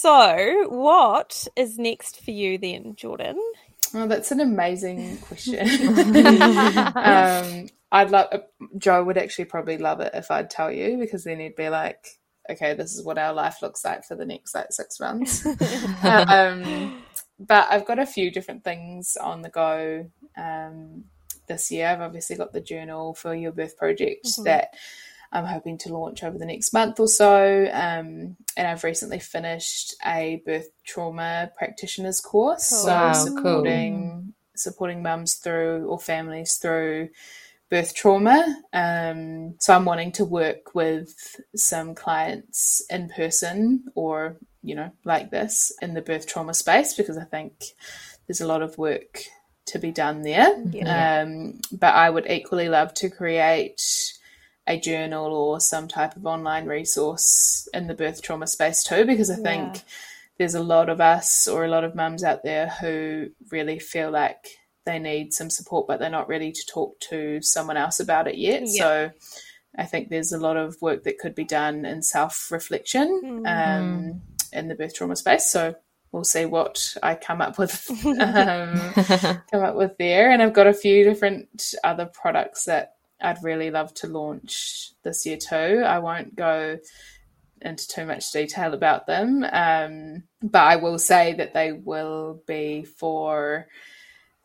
[0.00, 3.36] So, what is next for you then, Jordyn?
[3.92, 5.58] Oh, that's an amazing question.
[6.96, 8.28] um, I'd love
[8.78, 12.18] Joe would actually probably love it if I'd tell you because then he'd be like,
[12.48, 15.44] "Okay, this is what our life looks like for the next like six months."
[16.02, 17.02] um,
[17.38, 21.04] but I've got a few different things on the go um,
[21.46, 21.88] this year.
[21.88, 24.44] I've obviously got the journal for your birth project mm-hmm.
[24.44, 24.72] that
[25.32, 27.68] I'm hoping to launch over the next month or so.
[27.72, 34.34] Um, and I've recently finished a birth trauma practitioners course, so wow, supporting cool.
[34.56, 37.10] supporting mums through or families through
[37.70, 38.44] birth trauma.
[38.72, 45.30] Um, so I'm wanting to work with some clients in person or you know like
[45.30, 47.52] this in the birth trauma space because I think
[48.26, 49.22] there's a lot of work
[49.66, 50.60] to be done there.
[50.70, 51.22] Yeah.
[51.22, 53.80] Um, but I would equally love to create
[54.70, 59.30] a journal or some type of online resource in the birth trauma space too, because
[59.30, 59.82] I think yeah.
[60.38, 64.10] there's a lot of us or a lot of mums out there who really feel
[64.10, 64.46] like
[64.86, 68.38] they need some support, but they're not ready to talk to someone else about it
[68.38, 68.62] yet.
[68.64, 68.78] Yeah.
[68.78, 69.10] So
[69.76, 73.46] I think there's a lot of work that could be done in self reflection mm-hmm.
[73.46, 75.50] um, in the birth trauma space.
[75.50, 75.74] So
[76.12, 78.92] we'll see what I come up with um,
[79.50, 80.30] come up with there.
[80.30, 85.26] And I've got a few different other products that I'd really love to launch this
[85.26, 85.82] year too.
[85.86, 86.78] I won't go
[87.62, 92.84] into too much detail about them, um, but I will say that they will be
[92.84, 93.66] for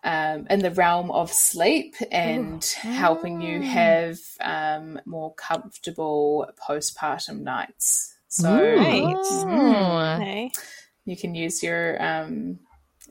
[0.03, 2.87] um, in the realm of sleep and Ooh.
[2.89, 8.15] helping you have um, more comfortable postpartum nights.
[8.27, 10.51] So mm, okay.
[11.05, 12.59] you can use your um,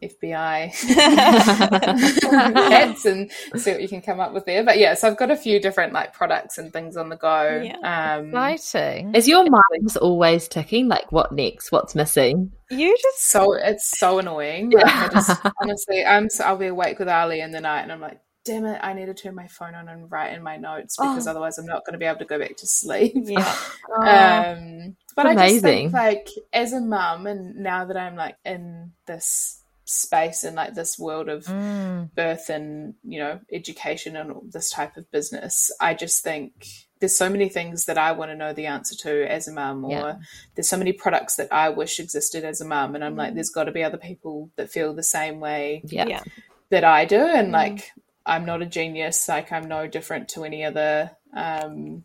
[0.02, 0.72] FBI
[2.70, 4.64] heads and see what you can come up with there.
[4.64, 7.62] But yeah, so I've got a few different like products and things on the go.
[7.64, 8.18] Yeah.
[8.18, 9.14] Um, Exciting.
[9.14, 10.88] Is your mind always ticking?
[10.88, 11.72] Like, what next?
[11.72, 12.52] What's missing?
[12.70, 14.70] You just so it's so annoying.
[14.70, 18.00] Like, I just honestly, I'm I'll be awake with Ali in the night, and I'm
[18.00, 20.96] like, damn it, I need to turn my phone on and write in my notes
[20.98, 21.30] because oh.
[21.30, 23.12] otherwise I'm not going to be able to go back to sleep.
[23.16, 23.56] Yeah.
[23.90, 24.02] Oh.
[24.02, 25.38] um, but Amazing.
[25.38, 30.44] I just think like as a mum, and now that I'm like in this space
[30.44, 32.12] in like this world of mm.
[32.14, 36.66] birth and you know education and this type of business i just think
[37.00, 39.84] there's so many things that i want to know the answer to as a mum
[39.84, 40.14] or yeah.
[40.54, 43.34] there's so many products that i wish existed as a mum and i'm like mm.
[43.34, 46.22] there's got to be other people that feel the same way yeah.
[46.70, 47.52] that i do and mm.
[47.52, 47.90] like
[48.24, 52.04] i'm not a genius like i'm no different to any other um,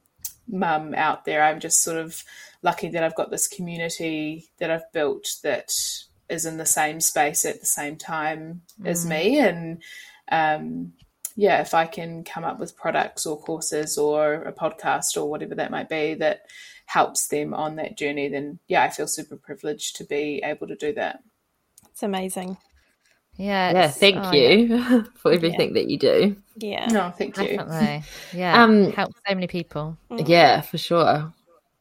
[0.50, 2.24] mum out there i'm just sort of
[2.62, 5.72] lucky that i've got this community that i've built that
[6.30, 8.88] is in the same space at the same time mm.
[8.88, 9.40] as me.
[9.40, 9.82] And
[10.32, 10.94] um,
[11.40, 15.56] yeah if i can come up with products or courses or a podcast or whatever
[15.56, 16.42] that might be that
[16.86, 20.76] helps them on that journey then yeah i feel super privileged to be able to
[20.76, 21.20] do that.
[21.92, 22.58] It's amazing.
[23.38, 25.04] Yeah yeah thank oh, you yeah.
[25.16, 25.74] for everything yeah.
[25.76, 26.36] that you do.
[26.58, 26.88] Yeah.
[26.88, 27.58] No thank you.
[27.58, 28.04] Definitely.
[28.34, 28.64] Yeah.
[28.64, 29.98] Um helps so many people.
[30.10, 31.32] Yeah for sure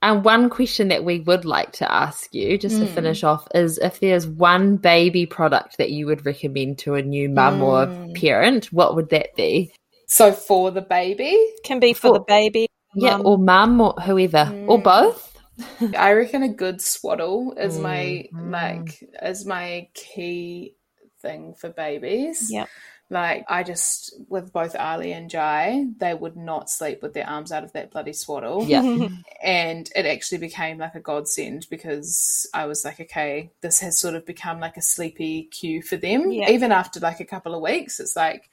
[0.00, 2.80] and one question that we would like to ask you, just mm.
[2.80, 7.02] to finish off, is if there's one baby product that you would recommend to a
[7.02, 7.62] new mum mm.
[7.62, 9.72] or parent, what would that be?
[10.06, 11.36] So for the baby?
[11.64, 12.68] Can be for, for the baby.
[12.94, 13.26] Yeah, mum.
[13.26, 14.46] or mum or whoever.
[14.46, 14.68] Mm.
[14.68, 15.36] Or both.
[15.98, 20.76] I reckon a good swaddle is my like is my key
[21.20, 22.48] thing for babies.
[22.50, 22.66] Yeah.
[23.10, 27.52] Like I just with both Ali and Jai, they would not sleep with their arms
[27.52, 28.64] out of that bloody swaddle.
[28.64, 28.82] Yeah.
[29.42, 34.14] and it actually became like a godsend because I was like, okay, this has sort
[34.14, 36.30] of become like a sleepy cue for them.
[36.30, 36.50] Yeah.
[36.50, 38.50] Even after like a couple of weeks, it's like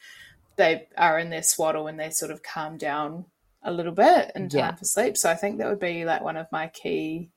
[0.55, 3.25] they are in their swaddle and they sort of calm down
[3.61, 4.75] a little bit in time yeah.
[4.75, 5.17] for sleep.
[5.17, 7.29] So I think that would be like one of my key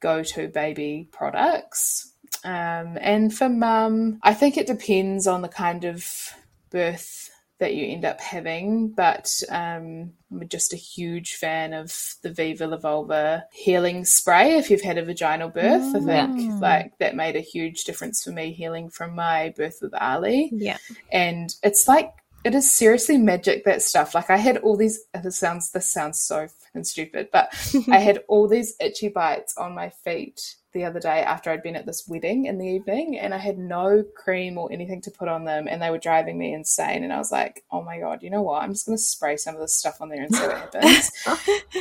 [0.00, 2.12] go to baby products.
[2.44, 6.34] Um, and for mum, I think it depends on the kind of
[6.70, 8.88] birth that you end up having.
[8.88, 14.56] But um, I'm just a huge fan of the Viva La Vulva healing spray.
[14.56, 16.10] If you've had a vaginal birth, mm.
[16.10, 19.94] I think like that made a huge difference for me healing from my birth with
[19.94, 20.50] Ali.
[20.52, 20.78] Yeah,
[21.12, 22.12] and it's like
[22.42, 24.14] it is seriously magic that stuff.
[24.14, 25.04] Like I had all these.
[25.22, 27.28] This sounds this sounds so fucking stupid.
[27.32, 27.52] But
[27.90, 31.74] I had all these itchy bites on my feet the other day after I'd been
[31.74, 35.26] at this wedding in the evening and I had no cream or anything to put
[35.26, 37.02] on them and they were driving me insane.
[37.02, 38.62] And I was like, oh my God, you know what?
[38.62, 41.10] I'm just going to spray some of this stuff on there and see what happens.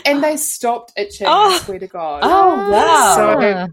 [0.05, 1.51] and they stopped itching, oh.
[1.51, 2.21] I swear to God.
[2.23, 3.15] Oh, wow.
[3.15, 3.67] So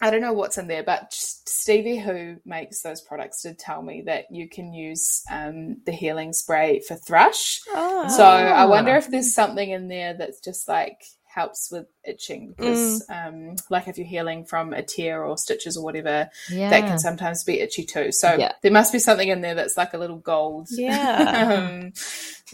[0.00, 4.02] I don't know what's in there, but Stevie, who makes those products, did tell me
[4.02, 7.60] that you can use um, the healing spray for thrush.
[7.68, 8.08] Oh.
[8.08, 11.02] So I wonder if there's something in there that's just like
[11.36, 13.28] helps with itching because mm.
[13.28, 16.70] um, like if you're healing from a tear or stitches or whatever yeah.
[16.70, 18.52] that can sometimes be itchy too so yeah.
[18.62, 21.92] there must be something in there that's like a little gold yeah um,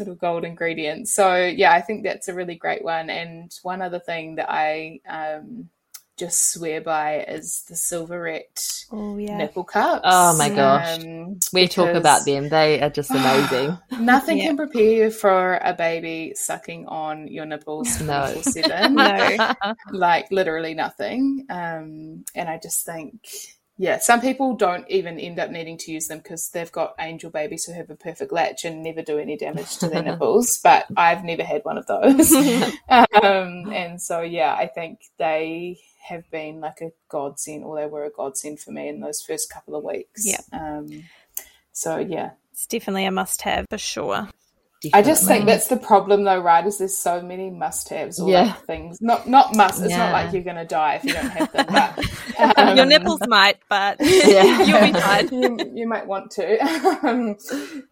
[0.00, 4.00] little gold ingredient so yeah i think that's a really great one and one other
[4.00, 5.68] thing that i um,
[6.16, 8.60] just swear by is the Silverette
[8.90, 9.38] oh, yeah.
[9.38, 10.02] nipple cups.
[10.04, 10.98] Oh my gosh.
[10.98, 12.48] Um, we talk about them.
[12.48, 13.78] They are just amazing.
[13.98, 14.46] nothing yeah.
[14.46, 18.26] can prepare you for a baby sucking on your nipples no.
[18.42, 18.94] seven.
[18.96, 19.54] no.
[19.90, 21.46] Like literally nothing.
[21.48, 23.14] Um, and I just think
[23.78, 27.30] yeah, some people don't even end up needing to use them because they've got angel
[27.30, 30.60] babies who have a perfect latch and never do any damage to their nipples.
[30.62, 32.32] But I've never had one of those.
[32.88, 38.04] um, and so, yeah, I think they have been like a godsend, or they were
[38.04, 40.26] a godsend for me in those first couple of weeks.
[40.26, 40.40] Yeah.
[40.52, 41.04] Um,
[41.72, 44.28] so yeah, it's definitely a must-have for sure.
[44.82, 44.98] Definitely.
[44.98, 46.66] I just think that's the problem, though, right?
[46.66, 48.42] Is there's so many must-haves or yeah.
[48.42, 49.00] like things.
[49.00, 49.80] Not not must.
[49.80, 49.98] It's yeah.
[49.98, 51.66] not like you're going to die if you don't have them.
[51.68, 54.62] But, um, Your nipples might, but yeah.
[54.64, 55.28] you'll be fine.
[55.32, 56.58] You, you might want to,
[57.06, 57.36] um,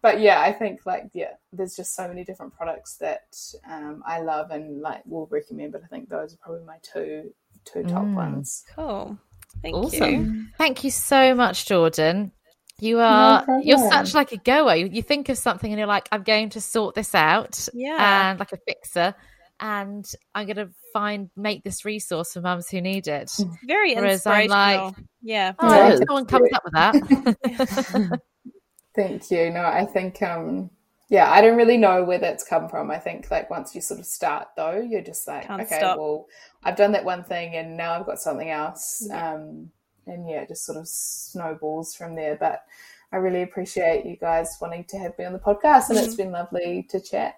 [0.01, 3.37] but yeah, I think like yeah, there's just so many different products that
[3.69, 5.71] um, I love and like will recommend.
[5.71, 7.33] But I think those are probably my two
[7.65, 8.15] two top mm.
[8.15, 8.63] ones.
[8.75, 9.17] Cool.
[9.61, 10.09] Thank awesome.
[10.09, 10.45] you.
[10.57, 12.31] Thank you so much, Jordyn.
[12.79, 14.73] You are no you're such like a goer.
[14.75, 17.69] You, you, think of something and you're like, I'm going to sort this out.
[17.73, 18.31] Yeah.
[18.31, 19.13] And like a fixer.
[19.59, 20.03] And
[20.33, 23.31] I'm gonna find make this resource for mums who need it.
[23.67, 24.57] Very Whereas inspirational.
[24.57, 25.53] I'm like, yeah.
[25.59, 28.19] Oh, yeah, someone comes up with that.
[28.95, 29.51] Thank you.
[29.51, 30.71] No, I think um
[31.11, 32.89] yeah, I don't really know where that's come from.
[32.89, 35.99] I think like once you sort of start though, you're just like, Can't okay, stop.
[35.99, 36.25] well,
[36.63, 39.05] I've done that one thing and now I've got something else.
[39.07, 39.33] Yeah.
[39.33, 39.71] Um,
[40.07, 42.35] and yeah, just sort of snowballs from there.
[42.35, 42.63] But
[43.11, 46.31] I really appreciate you guys wanting to have me on the podcast and it's been
[46.31, 47.35] lovely to chat.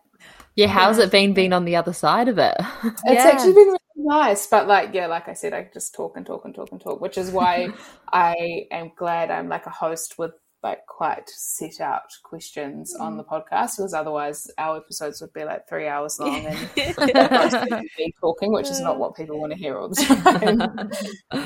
[0.55, 2.55] Yeah, how's it been being on the other side of it?
[2.83, 3.31] It's yeah.
[3.31, 4.45] actually been really nice.
[4.47, 7.01] But like, yeah, like I said, I just talk and talk and talk and talk,
[7.01, 7.69] which is why
[8.13, 13.23] I am glad I'm like a host with like quite set out questions on the
[13.23, 16.57] podcast because otherwise our episodes would be like three hours long and
[17.97, 19.95] me talking, which is not what people want to hear all the
[21.31, 21.41] time.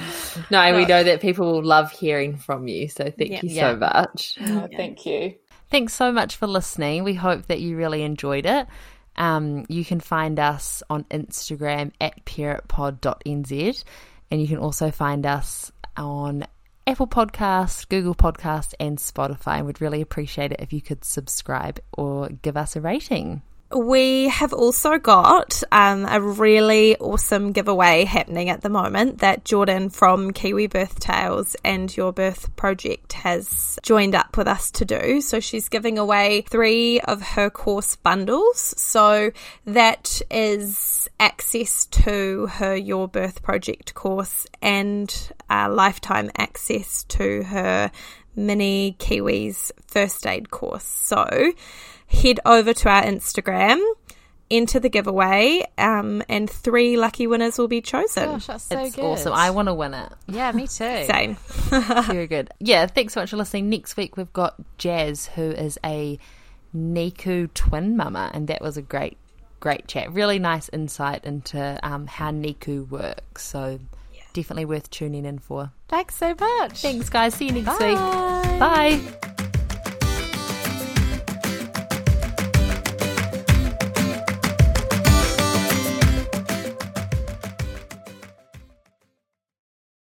[0.52, 2.88] no, we know that people will love hearing from you.
[2.88, 3.40] So thank yeah.
[3.42, 4.38] you so much.
[4.42, 5.36] Oh, thank you.
[5.70, 7.04] Thanks so much for listening.
[7.04, 8.68] We hope that you really enjoyed it.
[9.16, 13.84] Um, you can find us on Instagram at parentpod.nz
[14.30, 16.46] and you can also find us on
[16.88, 19.58] Apple Podcasts, Google Podcasts, and Spotify.
[19.58, 23.42] And we'd really appreciate it if you could subscribe or give us a rating.
[23.74, 29.92] We have also got um, a really awesome giveaway happening at the moment that Jordyn
[29.92, 35.20] from Kiwi Birth Tales and Your Birth Project has joined up with us to do.
[35.20, 38.74] So she's giving away three of her course bundles.
[38.78, 39.32] So
[39.66, 45.14] that is access to her Your Birth Project course and
[45.50, 47.92] uh, lifetime access to her
[48.34, 50.86] mini Kiwis first aid course.
[50.86, 51.52] So
[52.08, 53.80] head over to our Instagram,
[54.50, 58.26] enter the giveaway, um, and three lucky winners will be chosen.
[58.26, 59.04] Gosh, that's so it's good.
[59.06, 59.34] awesome.
[59.34, 60.12] I want to win it.
[60.28, 61.04] Yeah, me too.
[61.06, 61.36] Same.
[62.06, 62.50] Very good.
[62.60, 63.70] Yeah, thanks so much for listening.
[63.70, 66.18] Next week we've got Jazz, who is a
[66.76, 69.18] NICU twin mama, and that was a great,
[69.60, 70.12] great chat.
[70.12, 73.44] Really nice insight into um, how NICU works.
[73.46, 73.80] So
[74.34, 75.72] definitely worth tuning in for.
[75.88, 76.82] Thanks so much.
[76.82, 77.34] Thanks, guys.
[77.34, 77.90] See you next Bye.
[77.90, 78.60] week.
[78.60, 79.47] Bye.